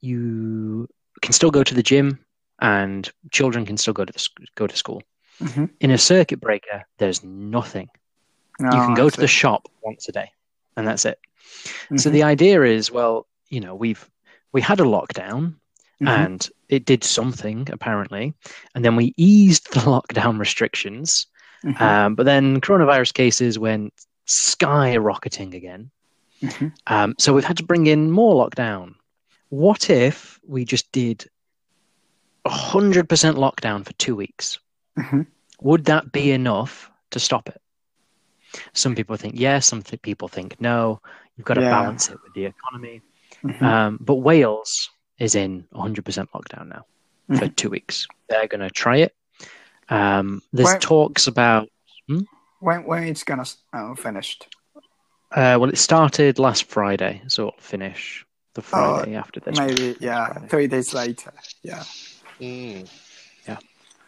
[0.00, 0.88] You
[1.22, 2.18] can still go to the gym,
[2.60, 5.02] and children can still go to the, go to school.
[5.40, 5.70] Mhm.
[5.80, 7.88] In a circuit breaker, there's nothing.
[8.58, 10.30] you can go to the shop once a day,
[10.78, 11.18] and that's it.
[11.96, 12.12] So Mhm.
[12.12, 14.08] the idea is, well, you know, we've
[14.56, 15.54] we had a lockdown,
[16.00, 16.08] Mhm.
[16.08, 18.32] and it did something apparently,
[18.74, 21.26] and then we eased the lockdown restrictions.
[21.62, 21.80] Mhm.
[21.80, 23.92] Um, but then coronavirus cases went
[24.26, 25.90] skyrocketing again.
[26.40, 26.72] Mhm.
[26.86, 28.94] Um, so we've had to bring in more lockdown.
[29.50, 31.18] What if we just did
[32.44, 34.58] 100% lockdown for two weeks?
[34.98, 35.26] Mhm.
[35.60, 37.60] Would that be enough to stop it?
[38.72, 41.00] Some people think yes, some th- people think no.
[41.36, 41.70] You've got to Yeah.
[41.70, 43.02] balance it with the economy.
[43.48, 43.62] Mhm.
[43.62, 46.84] Um, but Wales is in 100% lockdown now
[47.38, 48.06] for two weeks.
[48.28, 49.14] They're going to try it.
[49.88, 51.68] Um, there's Why- talks about
[52.60, 54.48] When when it's gonna uh, finished?
[55.30, 59.58] Uh, well, it started last Friday, so it'll finish the Friday after this.
[59.58, 60.48] Oh, Maybe yeah, Friday.
[60.48, 61.32] three days later.
[61.62, 61.84] Yeah,
[62.40, 62.88] Mm.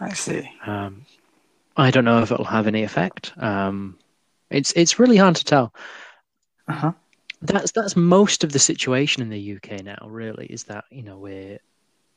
[0.01, 0.49] I see.
[0.65, 1.05] Um,
[1.77, 3.33] I don't know if it'll have any effect.
[3.37, 3.99] Um,
[4.51, 5.75] it's it's really hard to tell.
[6.69, 6.93] Uh huh.
[7.41, 10.07] That's that's most of the situation in the UK now.
[10.09, 11.59] Really, is that you know we're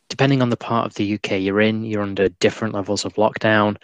[0.10, 3.77] depending on the part of the UK you're in, you're under different levels of lockdown.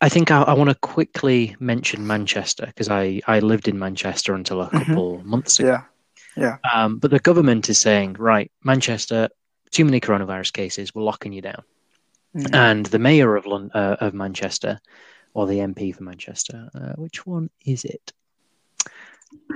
[0.00, 4.32] I think I, I want to quickly mention Manchester because I, I lived in Manchester
[4.34, 4.86] until a Mhm.
[4.86, 5.78] couple months ago.
[6.36, 6.58] Yeah.
[6.72, 9.28] Um, but the government is saying, right, Manchester,
[9.72, 11.62] too many coronavirus cases, we're locking you down.
[12.36, 12.54] Mhm.
[12.54, 14.78] And the mayor of uh, of Manchester,
[15.34, 18.12] or the MP for Manchester, uh, which one is it?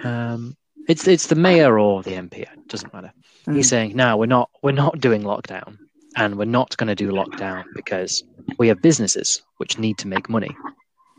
[0.04, 0.56] Um,
[0.88, 2.38] it's it's the mayor or the MP.
[2.40, 3.12] It doesn't matter.
[3.46, 3.70] He's Mhm.
[3.70, 5.78] saying, no, we're not we're not doing lockdown,
[6.16, 8.22] and we're not going to do lockdown because
[8.58, 10.56] we have businesses which need to make money.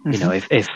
[0.05, 0.67] You know, if if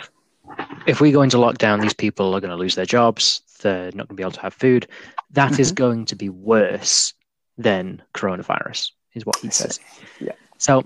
[0.86, 3.42] if we go into lockdown, these people are going to lose their jobs.
[3.62, 4.88] They're not going to be able to have food.
[5.32, 5.76] That is Mhm.
[5.76, 7.14] going to be worse
[7.58, 9.80] than coronavirus, is what he says.
[10.20, 10.34] Yeah.
[10.58, 10.84] So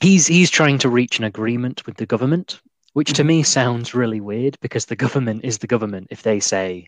[0.00, 2.60] he's he's trying to reach an agreement with the government,
[2.92, 3.26] which to Mhm.
[3.26, 6.08] me sounds really weird because the government is the government.
[6.10, 6.86] If they say,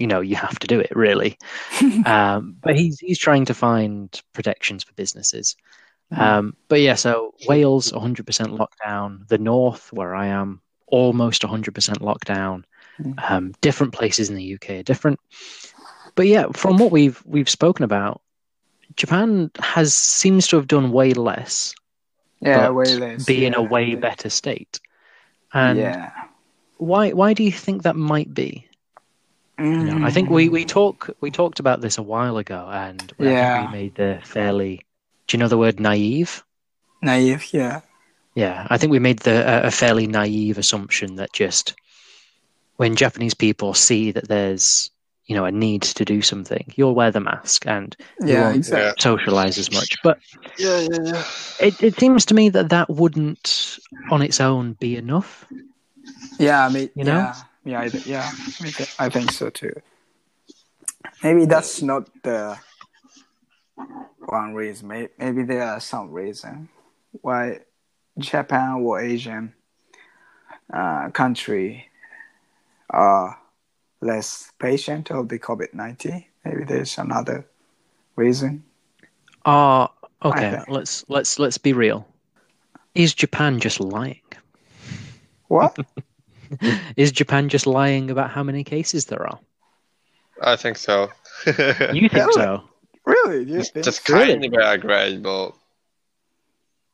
[0.00, 1.38] you know, you have to do it, really.
[2.06, 5.56] um, but he's he's trying to find protections for businesses.
[6.12, 8.24] Um, but yeah, so Wales 100%
[8.58, 9.28] lockdown.
[9.28, 12.64] The north, where I am, almost 100% lockdown.
[13.00, 13.30] Mm.
[13.30, 15.20] Um, different places in the UK are different.
[16.16, 18.20] But yeah, from what we've we've spoken about,
[18.96, 21.74] Japan has seems to have done way less,
[22.40, 23.24] yeah, way less.
[23.24, 23.68] be in a yeah.
[23.68, 24.80] way better state.
[25.52, 26.10] And yeah.
[26.78, 28.66] why why do you think that might be?
[29.60, 33.12] You know, I think we, we talk we talked about this a while ago, and
[33.20, 33.66] I Yeah.
[33.66, 34.86] we made the fairly.
[35.26, 36.42] Do you know the word naive?
[37.02, 37.52] naive.
[37.52, 37.80] Yeah.
[38.34, 41.74] Yeah, I think we made the a, a fairly naive assumption that just
[42.76, 44.90] when Japanese people see that there's
[45.26, 48.44] you know a need to do something, you'll wear the mask and you Yeah.
[48.44, 49.00] won't Exactly.
[49.02, 49.96] socialize as much.
[50.02, 50.18] But
[50.58, 51.24] Yeah, yeah, yeah.
[51.60, 53.78] it, it seems to me that that wouldn't
[54.10, 55.44] on its own be enough.
[56.38, 56.64] Yeah.
[56.66, 56.90] I mean.
[56.94, 57.16] You know?
[57.18, 57.34] Yeah.
[57.64, 57.80] Yeah.
[57.80, 58.30] I, th- yeah.
[58.98, 59.72] I, think so too.
[61.22, 62.58] Maybe that's not the
[64.26, 64.88] one reason.
[64.88, 66.68] Maybe, maybe there are some reason
[67.12, 67.60] why
[68.18, 69.54] Japan or Asian
[70.72, 71.88] uh, country
[72.88, 73.38] are
[74.00, 76.24] less patient of the COVID nineteen.
[76.44, 77.46] Maybe there's another
[78.16, 78.64] reason.
[79.44, 79.92] Ah,
[80.24, 80.62] okay.
[80.68, 82.06] Let's let's let's be real.
[82.94, 84.20] Is Japan just lying?
[85.48, 85.76] What?
[86.96, 89.38] Is Japan just lying about how many cases there are?
[90.42, 91.10] I think so.
[91.46, 92.32] You think Really?
[92.34, 92.64] so?
[93.04, 93.44] Really?
[93.44, 93.84] You It's think?
[93.84, 94.32] just Really?
[94.48, 95.26] kind of a grade,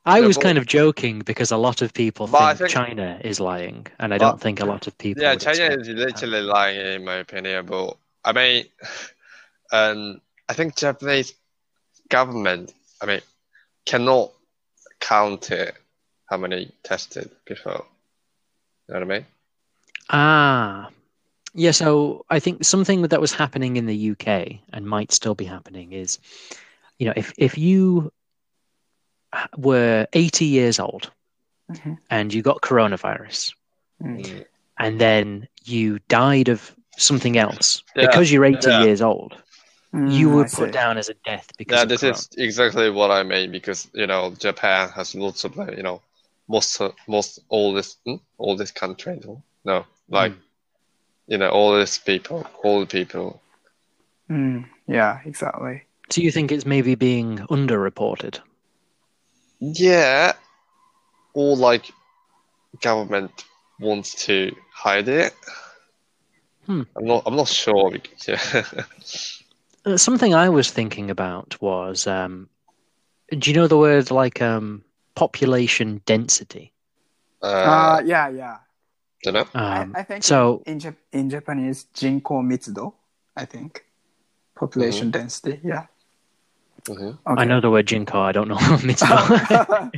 [0.04, 3.86] I was kind of joking because a lot of people think, think- China is lying,
[3.98, 5.22] and I But- don't think a lot of people.
[5.22, 5.96] yeah, China expect is that.
[5.96, 7.66] literally lying in my opinion.
[7.66, 8.66] But I mean,
[9.72, 11.34] um, I think Japanese
[12.08, 13.20] government, I mean,
[13.84, 14.30] cannot
[15.00, 15.74] count it
[16.30, 17.84] how many tested before.
[18.88, 19.26] You know what I mean?
[20.10, 20.90] Ah,
[21.54, 21.72] yeah.
[21.72, 25.92] So I think something that was happening in the UK and might still be happening
[25.92, 26.18] is,
[26.98, 28.12] you know, if if you
[29.56, 31.10] were 80 years old
[31.68, 31.98] Mhm.
[32.10, 33.52] and you got coronavirus
[34.02, 34.18] Mm.
[34.18, 34.44] Mm.
[34.78, 38.84] and then you died of something else Yeah, because you're 80 yeah.
[38.84, 39.36] years old,
[39.94, 42.16] Mm, you I were put down as a death because Yeah, this corona.
[42.16, 46.00] is exactly what I mean because you know Japan has lots of you know
[46.48, 48.16] most most oldest hmm?
[48.38, 50.38] oldest country no, no like Mm.
[51.28, 53.40] you know all these people all the people
[54.28, 55.82] Mm, yeah, exactly.
[56.10, 58.40] So you think it's maybe being underreported?
[59.60, 60.32] yeah
[61.32, 61.90] or like
[62.80, 63.44] government
[63.80, 65.32] wants to hide it.
[66.66, 66.82] Hmm.
[66.96, 68.72] I'm not I'm not sure because yeah.
[69.84, 72.48] Uh, Something I was thinking about was, um,
[73.30, 74.82] do you know the word like um,
[75.14, 76.72] population density?
[77.40, 78.56] Uh, uh, yeah, yeah.
[79.22, 79.40] Don't know.
[79.40, 80.62] Um, I, I, um, think so.
[80.66, 82.94] In, Jap- in Japanese, jinko mitsudo,
[83.36, 83.84] I think.
[84.54, 85.20] Population mm-hmm.
[85.20, 85.86] density, yeah.
[86.84, 87.08] Mm-hmm.
[87.08, 87.42] Okay.
[87.42, 88.20] I know the word jinko.
[88.20, 89.50] I don't know mitsudo.
[89.60, 89.90] Oh.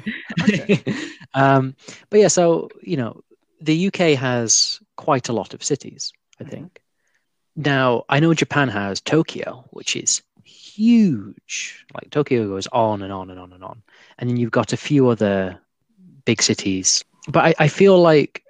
[0.42, 0.82] okay.
[1.34, 1.76] um,
[2.10, 3.22] but yeah, so you know,
[3.60, 6.12] the UK has quite a lot of cities.
[6.40, 6.50] I mm-hmm.
[6.50, 6.72] think.
[6.74, 7.62] Mm-hmm.
[7.62, 11.84] Now I know Japan has Tokyo, which is huge.
[11.94, 13.82] Like Tokyo goes on and on and on and on,
[14.18, 15.58] and then you've got a few other
[16.24, 17.04] big cities.
[17.28, 18.42] But I, I feel like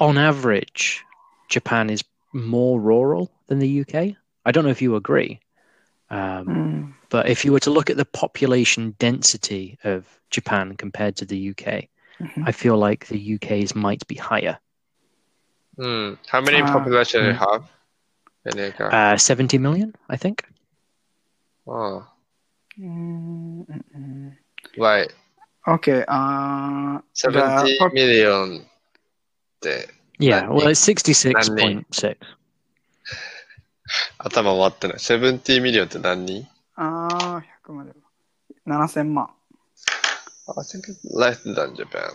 [0.00, 1.04] on average,
[1.48, 4.16] Japan is more rural than the UK.
[4.44, 5.40] I don't know if you agree.
[6.10, 11.16] Um, Mm, but if you were to look at the population density of Japan compared
[11.16, 11.88] to the UK,
[12.20, 12.42] mhm.
[12.46, 14.58] I feel like the UK's might be higher.
[15.76, 16.14] Hmm.
[16.28, 17.38] How many Uh, population you hmm.
[17.38, 17.64] have
[18.46, 18.90] in your car?
[18.92, 20.44] Uh, 70 million, I think.
[21.66, 22.06] oh,
[22.78, 24.36] Mm, mm, mm.
[24.76, 25.14] like
[25.66, 28.75] Okay, uh, 70 the pop- million っ
[29.65, 29.89] て、
[30.19, 30.53] Yeah, Nani?
[30.55, 32.17] well, it's 66.6.
[34.19, 34.97] 頭回ってない。
[34.97, 37.91] 70ミリオンって何人あー100まで。
[38.65, 39.29] 7000万。
[40.47, 42.11] I think it's less than Japan.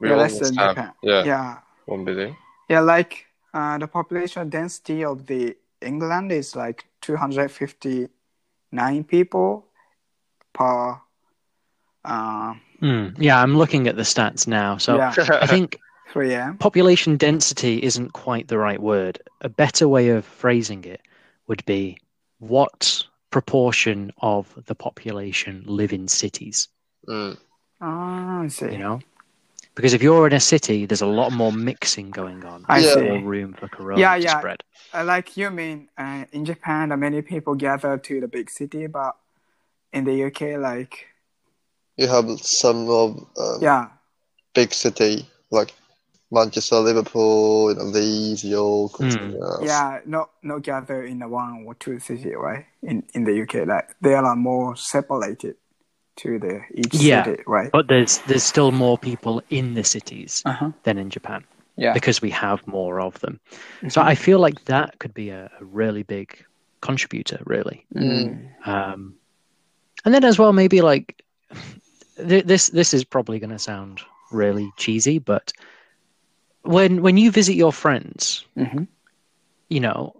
[0.00, 0.92] We Yeah, less almost than have, Japan.
[1.02, 1.58] Yeah, Yeah.
[1.86, 2.36] one billion.
[2.68, 9.66] Yeah, like uh, the population density of the England is like 259 people
[10.52, 11.00] per.
[12.04, 14.76] Uh, Mm, yeah, I'm looking at the stats now.
[14.76, 15.78] So yeah, I think
[16.11, 16.57] 3 a.m.
[16.57, 19.19] population density isn't quite the right word.
[19.41, 21.01] A better way of phrasing it
[21.47, 21.97] would be
[22.39, 26.67] what proportion of the population live in cities,
[27.07, 27.37] mm.
[27.79, 28.71] Ah, I see.
[28.71, 28.99] you know?
[29.73, 32.65] Because if you're in a city, there's a lot more mixing going on.
[32.67, 33.01] I There's see.
[33.01, 34.39] more room for corona Yeah, to yeah.
[34.39, 34.63] spread.
[34.93, 39.15] Uh, like you mean uh, in Japan, many people gather to the big city, but
[39.93, 41.07] in the UK, like
[41.95, 43.87] You have some of um, yeah,
[44.53, 45.73] big city like
[46.31, 49.65] Manchester, Liverpool, you know, Leeds, York, Mm.
[49.65, 52.65] yeah, not not gather in the one or two city, right?
[52.81, 55.55] In in the UK, like they are more separated
[56.17, 57.23] to the each Yeah.
[57.25, 57.69] city, right?
[57.71, 60.71] But there's there's still more people in the cities Uh huh.
[60.83, 61.43] than in Japan
[61.77, 61.93] Yeah.
[61.93, 63.39] because we have more of them.
[63.89, 66.45] So I feel like that could be a, a really big
[66.81, 67.85] contributor, really.
[67.95, 68.49] Mm.
[68.65, 69.15] Um,
[70.05, 71.21] and then as well, maybe like
[72.29, 72.69] th- this.
[72.69, 75.51] This is probably going to sound really cheesy, but
[76.63, 78.87] when when you visit your friends, Mhm.
[79.69, 80.15] you know,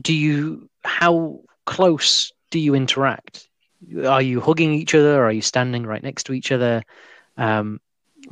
[0.00, 3.48] do you how close do you interact?
[4.06, 5.24] Are you hugging each other?
[5.24, 6.82] Are you standing right next to each other?
[7.36, 7.80] Um,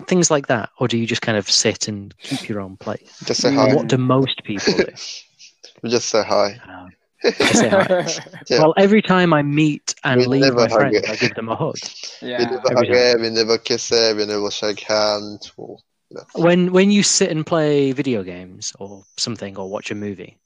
[0.07, 3.19] things like that, or do you just kind of sit and keep your own place?
[3.25, 3.75] Just say hi.
[3.75, 4.85] What do most people do?
[5.83, 6.61] We just say hi.
[6.69, 6.91] Um,
[7.53, 8.07] say hi.
[8.49, 8.61] Yeah.
[8.61, 11.09] Well, every time I meet and We leave my hug friends, it.
[11.09, 11.77] I give them a hug.
[12.23, 12.39] Yeah.
[12.39, 12.97] We never Every hug time.
[12.97, 15.53] it, we never kiss it, we never shake hands.
[15.57, 15.79] Or, you know.
[16.35, 20.39] When when you sit and play video games or something or watch a movie,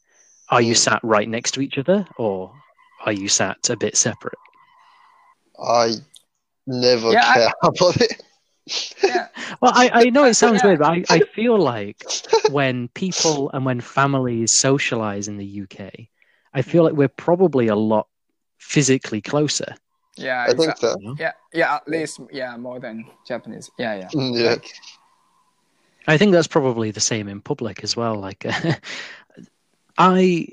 [0.51, 0.79] are you Mm.
[0.79, 2.53] sat right next to each other or
[3.05, 4.39] are you sat a bit separate?
[5.63, 5.95] I
[6.67, 8.23] never Yeah, I- care about it.
[9.03, 9.29] yeah.
[9.61, 10.69] Well, I, I know it sounds Yeah.
[10.69, 12.03] weird, but I, I feel like
[12.51, 16.09] when people and when families socialize in the UK,
[16.53, 18.09] I feel like we're probably a lot
[18.59, 19.75] physically closer.
[20.17, 20.95] Yeah, I think so.
[21.19, 23.71] Yeah, yeah, at least yeah, more than Japanese.
[23.79, 24.09] Yeah, yeah.
[24.15, 24.51] Mm, Yeah.
[24.51, 24.73] Like,
[26.07, 28.15] I think that's probably the same in public as well.
[28.17, 28.45] Like,
[29.99, 30.49] I,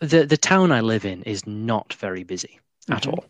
[0.00, 2.58] the the town I live in is not very busy
[2.90, 3.12] at Mhm.
[3.12, 3.24] all,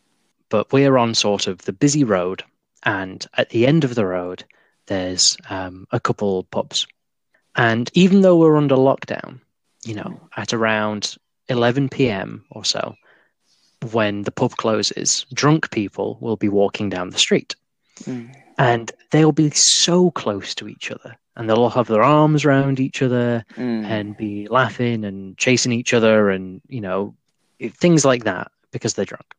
[0.48, 2.42] but we're on sort of the busy road,
[2.84, 4.44] and at the end of the road,
[4.86, 6.86] there's um, a couple pubs,
[7.56, 9.40] and even though we're under lockdown,
[9.84, 11.16] you know, at around
[11.48, 12.44] 11 p.m.
[12.50, 12.94] or so,
[13.92, 17.54] when the pub closes, drunk people will be walking down the street
[18.00, 18.34] Mm.
[18.58, 22.78] And they'll be so close to each other and they'll all have their arms around
[22.80, 23.84] each other Mm.
[23.84, 27.14] and be laughing and chasing each other and you know
[27.70, 29.34] things like that because they're drunk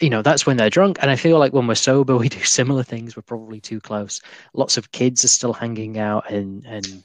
[0.00, 2.40] you know that's when they're drunk and i feel like when we're sober we do
[2.42, 4.20] similar things we're probably too close
[4.54, 7.02] lots of kids are still hanging out and and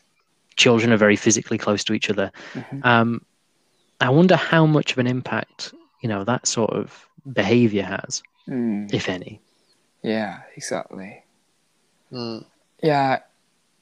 [0.55, 2.86] children are very physically close to each other Mhm.
[2.86, 3.22] um
[4.01, 8.93] i wonder how much of an impact you know that sort of behavior has Mm.
[8.93, 9.41] if any
[10.03, 11.24] Yeah, exactly.
[12.12, 12.45] Mm.
[12.82, 13.20] Yeah,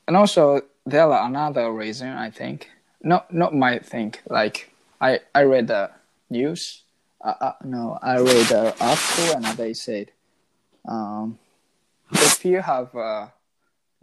[0.08, 2.70] and also there are another reason I think.
[3.02, 4.22] Not not my think.
[4.30, 5.92] Like I I read the
[6.30, 6.84] news.
[7.22, 10.12] Uh, uh, no, I read the article and they said,
[10.88, 11.40] um,
[12.12, 13.34] if you have a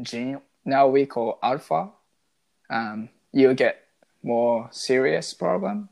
[0.01, 1.91] gene now we call alpha,
[2.70, 3.85] um, you get
[4.23, 5.89] more serious problem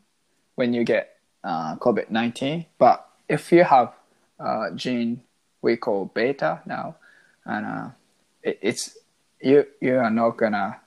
[0.55, 2.67] when you get uh, COVID nineteen.
[2.79, 3.93] But if you have
[4.39, 5.23] a gene
[5.63, 6.97] we call beta now,
[7.45, 7.89] and uh,
[8.43, 8.97] it's
[9.41, 10.81] you you are not gonna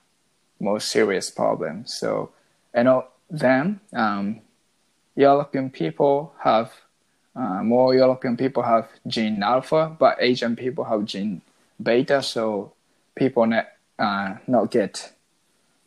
[0.60, 1.86] more serious problem.
[1.86, 2.30] So
[2.74, 4.40] you know then um,
[5.16, 6.72] European people have
[7.36, 11.42] uh, more European people have gene alpha, but Asian people have gene
[11.82, 12.22] beta.
[12.22, 12.72] So
[13.14, 13.66] people not
[13.98, 15.12] uh, not get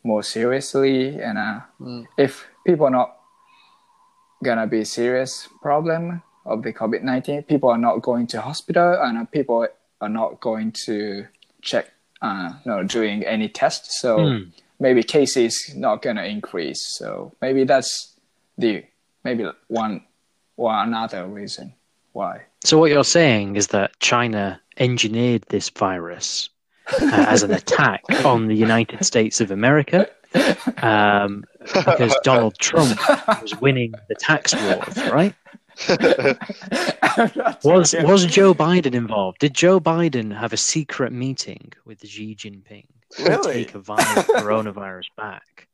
[0.04, 2.06] more seriously, and uh, Mm.
[2.16, 3.16] if people not
[4.42, 9.18] gonna be serious problem of the COVID nineteen, people are not going to hospital, and
[9.18, 9.66] uh, people
[10.00, 11.26] are not going to
[11.62, 11.90] check,
[12.22, 14.00] uh, no, doing any tests.
[14.00, 14.42] So Hmm.
[14.80, 16.84] maybe cases not gonna increase.
[16.98, 18.14] So maybe that's
[18.56, 18.84] the
[19.24, 20.02] maybe one
[20.56, 21.74] or another reason
[22.12, 22.42] why.
[22.64, 26.48] So what you're saying is that China engineered this virus
[27.00, 30.08] uh, as an attack on the United States of America
[30.82, 32.98] um, because Donald Trump
[33.42, 35.34] was winning the tax wars, right?
[37.64, 39.38] Was was Joe Biden involved?
[39.38, 45.06] Did Joe Biden have a secret meeting with Xi Jinping to take a virus, coronavirus
[45.16, 45.68] back,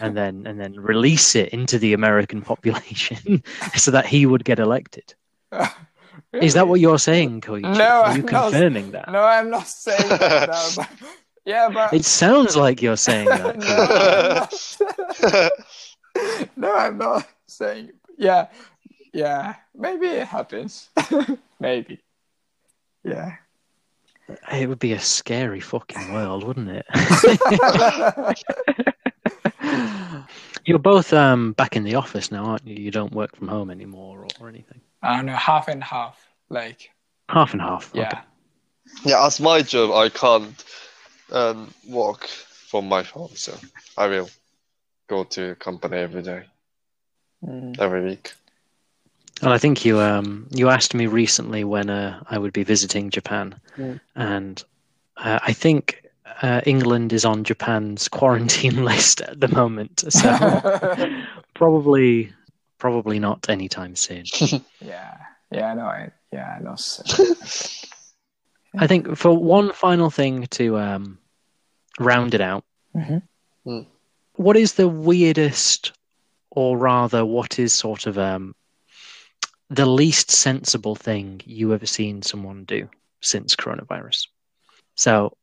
[0.00, 3.42] and then and then release it into the American population
[3.76, 5.14] so that he would get elected?
[6.32, 7.62] Is that what you're saying, Koichi?
[7.76, 9.10] No, Are you I'm not- confirming that?
[9.10, 10.48] No, I'm not saying that.
[10.48, 10.88] no, but,
[11.46, 13.56] yeah, but It sounds like you're saying that.
[15.32, 15.50] not.
[16.56, 17.90] no, I'm not saying.
[18.18, 18.46] Yeah,
[19.16, 19.54] yeah.
[19.74, 20.90] Maybe it happens.
[21.60, 22.00] maybe.
[23.04, 23.36] Yeah.
[24.52, 26.86] It would be a scary fucking world, wouldn't it?
[30.64, 32.74] You're both um, back in the office now, aren't you?
[32.74, 34.80] You don't work from home anymore or, or anything.
[35.02, 36.20] I don't know, half and half.
[36.48, 36.90] Like,
[37.28, 37.90] Half and half.
[37.90, 38.00] okay.
[38.00, 38.22] yeah.
[39.04, 40.64] Yeah, as my job, I can't
[41.32, 43.54] um, work from my home, so
[43.96, 44.28] I will
[45.08, 46.44] go to company every day,
[47.44, 47.78] Mm.
[47.78, 48.32] every week.
[49.42, 53.10] And I think you um, you asked me recently when uh, I would be visiting
[53.10, 54.00] Japan, Mm.
[54.14, 54.64] and
[55.18, 56.02] uh, I think
[56.42, 60.30] uh, England is on Japan's quarantine list at the moment, so
[61.54, 62.32] probably
[62.78, 64.24] probably not anytime soon.
[64.80, 65.16] yeah.
[65.52, 65.86] Yeah, I know.
[65.86, 66.76] I, yeah, I know.
[68.78, 71.18] I think for one final thing to um,
[71.98, 72.64] round it out,
[72.94, 73.22] Mhm.
[73.66, 73.86] Mm.
[74.34, 75.92] what is the weirdest,
[76.50, 78.54] or rather, what is sort of um,
[79.70, 82.88] the least sensible thing you ever seen someone do
[83.20, 84.28] since coronavirus?
[84.94, 85.36] So,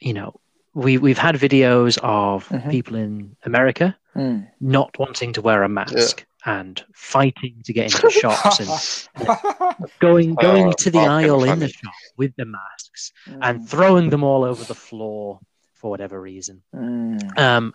[0.00, 0.40] you know,
[0.74, 2.70] we we've had videos of Mhm.
[2.70, 4.48] people in America Mm.
[4.60, 10.68] not wanting to wear a mask and fighting to get into shops and going going
[10.68, 13.38] Oh, to the aisle in the shop with the masks Mm.
[13.42, 15.40] and throwing them all over the floor
[15.74, 16.62] for whatever reason.
[16.74, 17.38] Mm.
[17.38, 17.74] Um,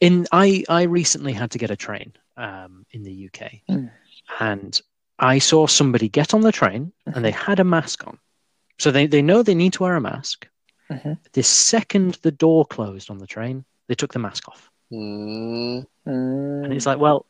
[0.00, 3.90] in I I recently had to get a train um, in the UK, Mm.
[4.40, 4.80] and
[5.24, 8.18] I saw somebody get on the train and they had a mask on,
[8.78, 10.48] so they they know they need to wear a mask.
[10.90, 11.18] Mhm.
[11.32, 16.64] The second the door closed on the train, they took the mask off, Mm, Mm.
[16.64, 17.26] and it's like, well.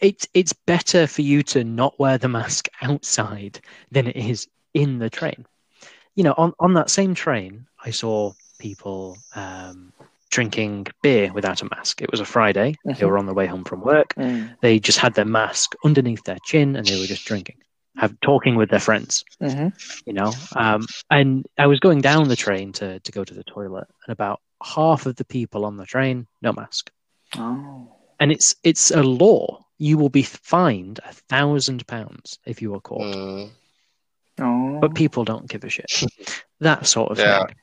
[0.00, 3.60] It's it's better for you to not wear the mask outside
[3.90, 5.44] than it is in the train.
[6.14, 9.92] You know, on, on that same train, I saw people um,
[10.32, 12.02] drinking beer without a mask.
[12.02, 12.74] It was a Friday.
[12.84, 13.06] They Mhm.
[13.08, 14.14] were on their way home from work.
[14.16, 14.56] Mm.
[14.62, 17.58] They just had their mask underneath their chin and they were just drinking,
[17.98, 19.24] have talking with their friends.
[19.40, 19.72] Mhm.
[20.06, 23.44] You know, um, and I was going down the train to to go to the
[23.44, 26.90] toilet, and about half of the people on the train no mask
[27.36, 27.88] Oh.
[28.20, 32.80] and it's it's a law you will be fined a thousand pounds if you are
[32.80, 33.14] caught.
[33.14, 33.50] Mm,
[34.38, 34.78] Oh.
[34.80, 35.92] But people don't give a shit.
[36.60, 37.44] that sort of Yeah.
[37.46, 37.56] thing.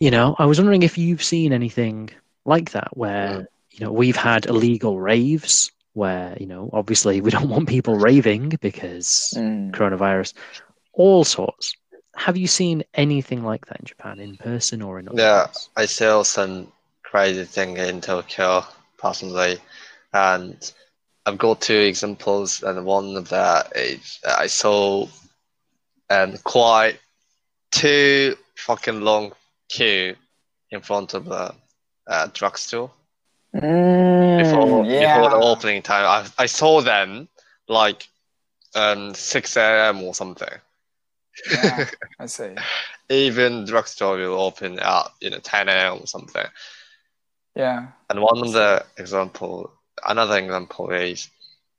[0.00, 2.10] You know, I was wondering if you've seen anything
[2.44, 7.48] like that where, you know, we've had illegal raves where, you know, obviously we don't
[7.48, 9.72] want people raving because Mm.
[9.72, 10.34] coronavirus,
[10.92, 11.74] all sorts.
[12.14, 15.44] Have you seen anything like that in Japan in person or in other Yeah.
[15.46, 15.68] place?
[15.76, 16.72] I saw some
[17.02, 18.64] crazy thing in Tokyo
[18.98, 19.58] personally,
[20.12, 20.72] and
[21.26, 25.08] I've got two examples, and one of that is I saw
[26.10, 26.98] um, quite
[27.70, 29.32] two fucking long
[29.68, 30.16] queue
[30.70, 31.54] in front of the
[32.06, 32.90] a drugstore
[33.54, 34.98] Mm, before yeah.
[34.98, 36.04] before the opening time.
[36.06, 37.28] I I saw them
[37.68, 38.08] like
[38.74, 40.02] um 6 a.m.
[40.02, 40.48] or something.
[41.50, 41.86] yeah,
[42.18, 42.54] I see.
[43.10, 45.98] Even drugstore will open at you know 10 a.m.
[46.00, 46.46] or something.
[47.54, 47.88] Yeah.
[48.10, 49.70] And one of the example,
[50.06, 51.28] another example is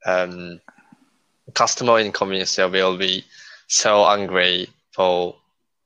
[0.06, 0.60] um,
[1.54, 2.12] customer in
[2.70, 3.24] will be
[3.68, 5.36] so angry for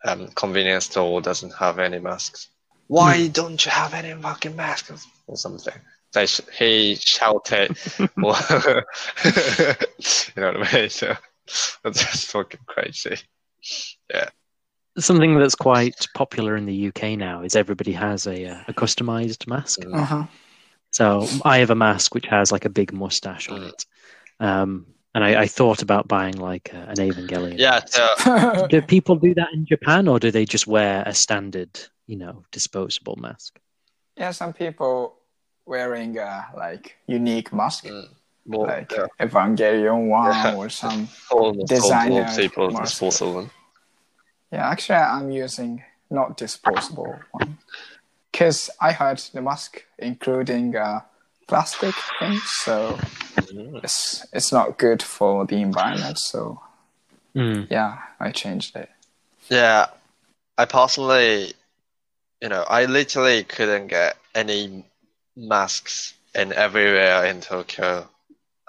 [0.05, 2.49] um, convenience store doesn't have any masks.
[2.87, 5.75] Why don't you have any fucking masks or something?
[6.13, 8.83] They sh- he shouted, you know
[10.53, 10.91] what I mean?
[11.01, 11.15] So
[11.83, 13.17] that's just fucking crazy.
[14.09, 14.31] Yeah.
[14.97, 19.47] Something that's quite popular in the UK now is everybody has a, uh, a customized
[19.47, 19.81] mask.
[19.81, 19.95] Mm.
[19.95, 20.25] Uh huh.
[20.91, 23.69] So I have a mask which has like a big mustache on Mm.
[23.69, 23.85] it.
[24.41, 27.59] Um, and I, I thought about buying like a, an Evangelion.
[27.59, 27.89] Yeah, mask.
[28.21, 31.71] so Do people do that in Japan or do they just wear a standard,
[32.07, 33.59] you know, disposable mask?
[34.17, 35.17] yeah, some people
[35.67, 38.05] wearing uh, like unique mask, mm,
[38.47, 40.55] more, like yeah, Evangelion one Yeah.
[40.57, 41.09] or some.
[41.31, 42.85] almost designer all people mask.
[42.85, 43.51] disposable.
[44.53, 47.59] Yeah, actually, I'm using not disposable one
[48.31, 51.01] because I heard the mask including uh,
[51.47, 52.99] plastic things, so
[53.53, 53.85] Mm.
[53.85, 56.19] it's it's not good for the environment.
[56.19, 56.61] So
[57.35, 57.67] Mm.
[57.71, 58.89] yeah, I changed it.
[59.49, 59.87] Yeah,
[60.57, 61.53] I personally,
[62.41, 64.85] you know, I literally couldn't get any
[65.37, 68.09] masks in everywhere in Tokyo.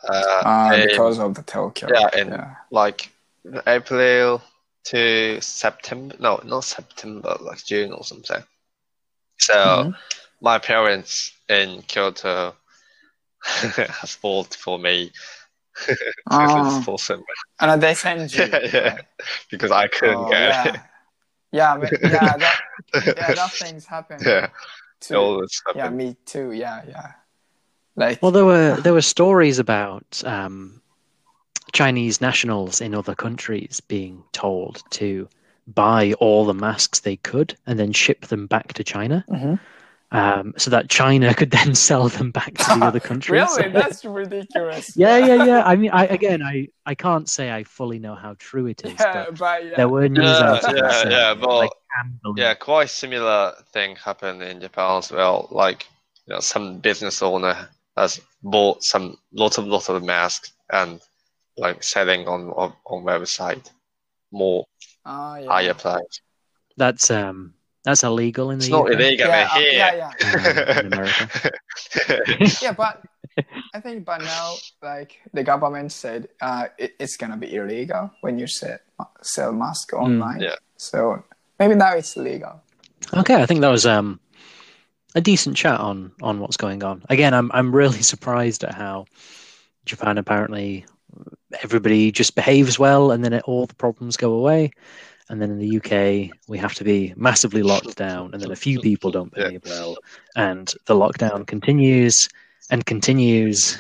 [0.08, 1.90] Uh, Uh, in, because of the Tokyo.
[1.94, 2.56] yeah, in yeah.
[2.72, 3.10] like
[3.66, 4.42] April
[4.86, 6.16] to September.
[6.20, 8.44] No, not September, like June or something.
[9.40, 9.96] So Mhm.
[10.42, 12.56] my parents in Kyoto
[13.46, 15.12] has bought for me
[16.32, 17.24] Oh, disposable.
[17.60, 18.46] and they send you.
[18.52, 18.98] yeah, yeah,
[19.52, 20.68] because I couldn't Oh, get yeah.
[20.74, 20.80] it.
[21.52, 22.60] Yeah, I yeah, that,
[23.18, 24.50] yeah, that things happen Yeah,
[25.00, 25.16] too.
[25.16, 25.76] all this stuff.
[25.76, 26.52] Yeah, me too.
[26.52, 27.12] Yeah, yeah.
[27.96, 30.82] Like, Well, there were there were stories about um,
[31.72, 35.30] Chinese nationals in other countries being told to
[35.68, 39.60] buy all the masks they could and then ship them back to China, Mhm.
[40.16, 43.42] Um, so that China could then sell them back to the other countries.
[43.58, 44.96] really, that's ridiculous.
[44.98, 45.64] yeah, yeah, yeah.
[45.66, 48.96] I mean, I again, I I can't say I fully know how true it is,
[49.00, 49.76] Yeah, but but yeah.
[49.78, 51.72] there were news Yeah, articles yeah, saying, yeah, but- like
[52.38, 55.48] Yeah, quite similar thing happened in Japan as well.
[55.52, 55.88] Like,
[56.28, 61.00] you know, some business owner has bought some lot of lot of masks and
[61.58, 63.72] like selling on on, on website
[64.32, 64.66] more
[65.06, 65.48] Oh, yeah.
[65.48, 66.20] higher price.
[66.78, 67.54] that's um
[67.86, 69.00] that's illegal in the It's not UK.
[69.00, 70.80] illegal Yeah, uh, yeah, yeah.
[70.80, 71.52] in America.
[72.62, 73.02] yeah, but
[73.74, 78.40] I think by now, like the government said, uh, it, it's gonna be illegal when
[78.40, 78.80] you sell
[79.22, 80.42] sell mask online.
[80.42, 80.56] yeah.
[80.78, 81.24] So
[81.60, 82.62] maybe now it's legal.
[83.14, 84.20] Okay, I think that was um,
[85.16, 87.04] a decent chat on on what's going on.
[87.10, 89.06] Again, I'm I'm really surprised at how
[89.86, 90.86] Japan apparently
[91.64, 94.72] everybody just behaves well, and then it, all the problems go away.
[95.30, 98.56] And then in the UK, we have to be massively locked down, and then a
[98.56, 99.58] few people don't Yeah.
[99.66, 99.98] well,
[100.36, 102.30] and the lockdown continues
[102.70, 103.80] and continues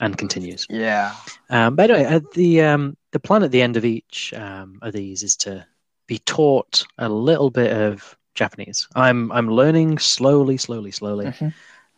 [0.00, 0.66] and continues.
[0.70, 1.14] Yeah.
[1.50, 4.92] Um, but anyway, uh, the um, the plan at the end of each um, of
[4.94, 5.66] these is to
[6.06, 8.88] be taught a little bit of Japanese.
[8.94, 11.52] I'm I'm learning slowly, slowly, slowly, Mhm.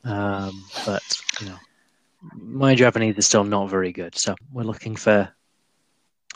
[0.05, 1.03] um, but
[1.41, 1.59] you know,
[2.35, 4.17] my Japanese is still not very good.
[4.17, 5.29] So we're looking for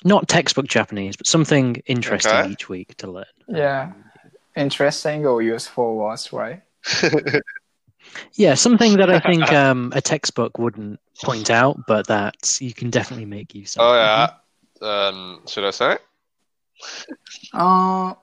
[0.05, 2.51] not textbook Japanese, but something interesting Okay.
[2.51, 3.25] each week to learn.
[3.49, 3.93] Yeah.
[4.57, 6.63] Interesting or useful words, right?
[8.35, 12.91] Yeah, something that I think um, a textbook wouldn't point out, but that you can
[12.91, 13.83] definitely make use of.
[13.83, 14.29] oh yeah.
[14.83, 15.97] Um, should I say?
[17.53, 18.15] Uh,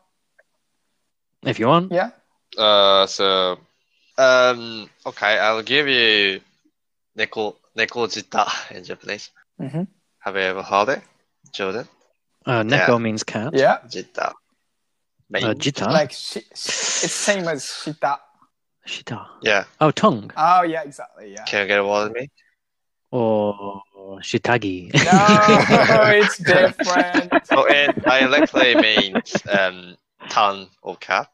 [1.44, 1.92] If you want.
[1.92, 2.12] yeah.
[2.58, 3.58] Uh, so,
[4.18, 6.40] um, okay, I'll give you
[7.18, 9.32] neko neko jita in Japanese.
[9.60, 9.84] Mm-hmm.
[10.20, 11.02] Have you ever heard it,
[11.52, 11.88] Jordan?
[12.45, 12.97] Uh, neko Yeah.
[12.97, 13.54] means cat.
[13.54, 13.78] Yeah.
[13.88, 14.34] Jita.
[15.30, 15.43] Main.
[15.43, 15.88] Uh, jita.
[15.88, 18.18] Like shi- shi- it's same as shita.
[18.88, 19.26] Shita.
[19.43, 19.66] yeah.
[19.80, 20.32] Oh, tongue.
[20.36, 21.34] Oh yeah, exactly.
[21.34, 21.43] Yeah.
[21.45, 22.30] Can you get what I me?
[23.12, 23.82] or
[24.22, 24.93] shitagi.
[24.93, 25.02] No,
[26.16, 27.45] it's different.
[27.45, 29.97] So it directly means um,
[30.30, 31.28] tongue or cat,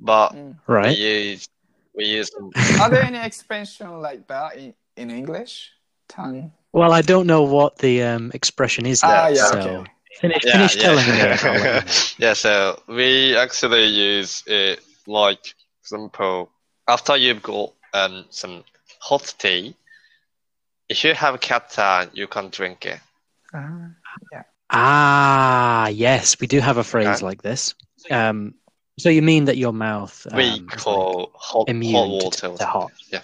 [0.00, 0.56] but Mm.
[0.66, 0.96] we right.
[0.96, 1.48] use
[1.94, 2.30] we use.
[2.80, 5.70] Are there any expression like that in, in English?
[6.08, 6.52] Tongue.
[6.78, 9.10] Well, I don't know what the um, expression is there.
[9.10, 9.90] Ah, yeah, so okay.
[10.20, 10.82] finish, Yeah, finish yeah.
[10.82, 11.20] telling me.
[11.20, 12.26] and I'll let you know.
[12.28, 16.50] yeah, so we actually use it like for example
[16.86, 18.62] after you've got um some
[19.00, 19.74] hot tea.
[20.88, 23.00] If you have cat tongue, you can drink it.
[23.52, 23.88] Ah,
[24.70, 27.24] Ah, yes, we do have a phrase Okay.
[27.26, 27.74] like this.
[28.10, 28.54] Um,
[28.98, 32.46] so you mean that your mouth um, we is like call hot, immune hot water.
[32.48, 32.92] or to hot.
[33.10, 33.20] Yeah.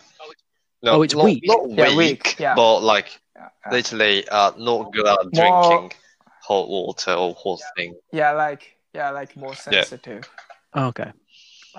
[0.83, 1.43] No, Oh, it's not, weak.
[1.47, 2.55] Not Yeah, weak, weak, yeah.
[2.55, 3.24] but like yeah, yeah.
[3.71, 5.99] Literally uh, not good at More- drinking
[6.43, 7.95] hot water or hot thing.
[8.13, 9.75] Yeah, like yeah, like more sensitive.
[9.75, 9.83] Yeah.
[9.85, 10.31] sensitive.
[10.77, 11.13] Okay.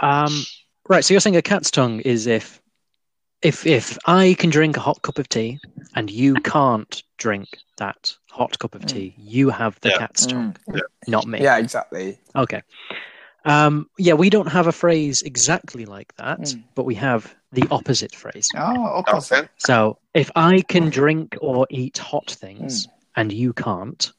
[0.02, 0.44] Um,
[0.90, 1.04] right.
[1.04, 2.62] So you're saying a cat's tongue is if,
[3.42, 5.60] if, if I can drink a hot cup of tea
[5.96, 8.88] and you can't drink that hot cup of Mm.
[8.88, 9.98] tea, you have the Yeah.
[10.00, 10.82] cat's tongue, Mm.
[11.08, 11.42] not me.
[11.42, 12.20] Yeah, exactly.
[12.36, 12.62] Okay.
[13.46, 16.64] Um, yeah, we don't have a phrase exactly like that, Mm.
[16.74, 18.48] but we have the opposite phrase.
[18.56, 19.40] Oh, opposite.
[19.40, 19.48] Okay.
[19.58, 24.12] So if I can drink or eat hot things and you can't,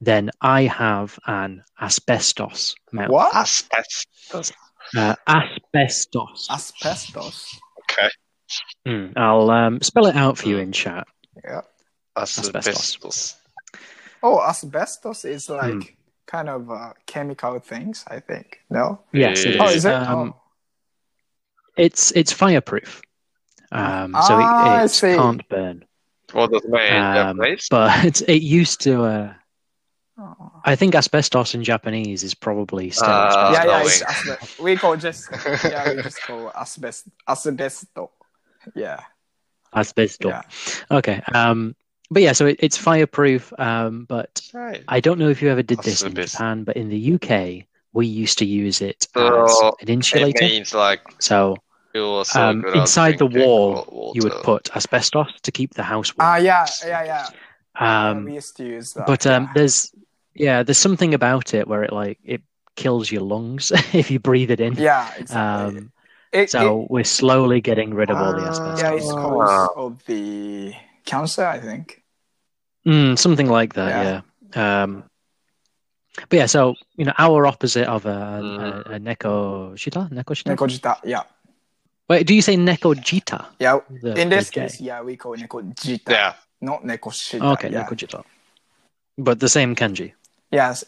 [0.00, 3.10] then I have an asbestos mouth.
[3.10, 3.34] What?
[3.34, 4.52] Asbestos.
[4.96, 6.48] Uh, asbestos.
[6.50, 7.60] Asbestos.
[7.90, 8.08] Okay.
[8.86, 11.06] Mm, I'll um, spell it out for you in chat.
[11.44, 11.60] Yeah.
[12.16, 13.36] Asbestos.
[14.22, 15.80] Oh, asbestos is like Hmm.
[16.26, 18.04] kind of uh, chemical things.
[18.08, 18.60] I think.
[18.70, 19.00] No.
[19.12, 19.60] Yes, it is.
[19.60, 19.94] Oh, is it?
[19.94, 20.40] Um, oh.
[21.78, 23.02] It's it's fireproof,
[23.72, 25.84] um, so Ah, it, it can't burn.
[26.32, 26.92] What does it mean?
[26.92, 29.02] Um, but it used to.
[29.04, 29.34] Uh.
[30.64, 33.08] I think asbestos in Japanese is probably still.
[33.08, 33.54] Uh, asbestos.
[33.54, 33.82] yeah, yeah.
[33.82, 35.28] It's asbe- we call just
[35.64, 38.10] yeah, we just call asbest asbesto.
[38.74, 39.00] Yeah.
[39.74, 40.30] asbestos.
[40.30, 40.42] Yeah.
[40.98, 41.22] Okay.
[41.32, 41.76] Um,
[42.10, 43.52] but yeah, so it, it's fireproof.
[43.60, 44.82] Um, but Right.
[44.88, 48.06] I don't know if you ever did this in Japan, but in the UK, we
[48.06, 50.42] used to use it as So, an insulator.
[50.44, 51.56] It means like so
[51.94, 56.28] um, inside the drinking wall, you would put asbestos to keep the house warm.
[56.28, 57.26] Ah, yeah, yeah, yeah.
[57.80, 59.06] Yeah, um, we used to use that.
[59.06, 59.52] but um, yeah.
[59.54, 59.92] there's
[60.34, 62.42] yeah, there's something about it where it like it
[62.76, 64.74] kills your lungs if you breathe it in.
[64.74, 65.78] yeah, exactly.
[65.78, 65.92] Um,
[66.32, 68.78] it, so we're slowly getting rid of all the Ah, asbestos.
[68.78, 69.22] yeah, it's Ah.
[69.22, 70.74] cause of the
[71.04, 72.02] cancer, I think.
[72.86, 74.22] Mm, something like that,
[74.54, 74.82] yeah.
[74.82, 75.04] Um,
[76.28, 78.58] but yeah, so you know, our opposite of a, Mm.
[78.58, 80.56] a, a neko shita, neko shita.
[80.56, 80.98] Nekojita.
[81.04, 81.22] Yeah,
[82.08, 83.44] Wait, do you say neko jita?
[83.60, 83.78] yeah.
[84.02, 86.34] The- In this case, yeah, we call nekojita, Yeah.
[86.60, 87.52] not nekoshita.
[87.52, 87.84] okay, yeah.
[87.84, 88.24] neko jita,
[89.18, 90.12] but the same kanji.
[90.50, 90.84] Yes.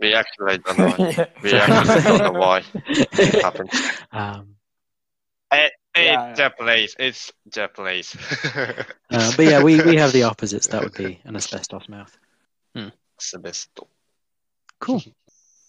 [0.00, 0.94] We actually don't know.
[1.08, 1.26] yeah.
[1.42, 3.70] We actually don't know why it happened.
[4.12, 4.54] um,
[5.52, 6.34] It's Yeah.
[6.34, 6.94] Japanese.
[6.98, 8.14] It's Japanese.
[8.54, 10.68] uh, but yeah, we, we have the opposites.
[10.68, 12.16] That would be an asbestos mouth.
[13.20, 13.88] Asbesto.
[14.78, 15.02] Cool.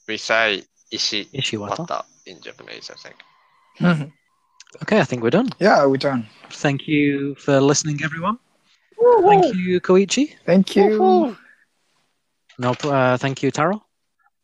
[0.08, 1.78] We say ishi Ishiwata.
[1.88, 4.12] wata in Japanese, I think.
[4.84, 5.50] Okay, I think we're done.
[5.60, 6.28] yeah, we're done.
[6.52, 8.38] Thank you for listening, everyone.
[9.22, 10.36] Thank you, Koichi.
[10.46, 11.36] Thank you.
[12.58, 13.84] No, uh, thank you, Taro.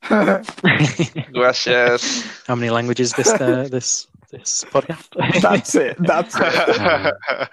[1.33, 2.23] Gracias.
[2.47, 5.41] How many languages this uh, this this podcast?
[5.41, 5.97] That's it.
[5.99, 7.49] That's it.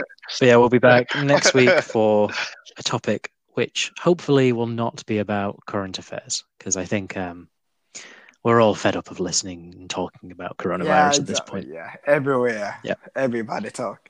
[0.28, 2.30] So yeah, we'll be back next week for
[2.76, 7.48] a topic which hopefully will not be about current affairs because I think um,
[8.46, 11.66] we're all fed up of listening and talking about coronavirus yeah, at this point.
[11.66, 12.78] Yeah, everywhere.
[12.84, 12.94] Yeah.
[13.16, 14.08] Everybody talk.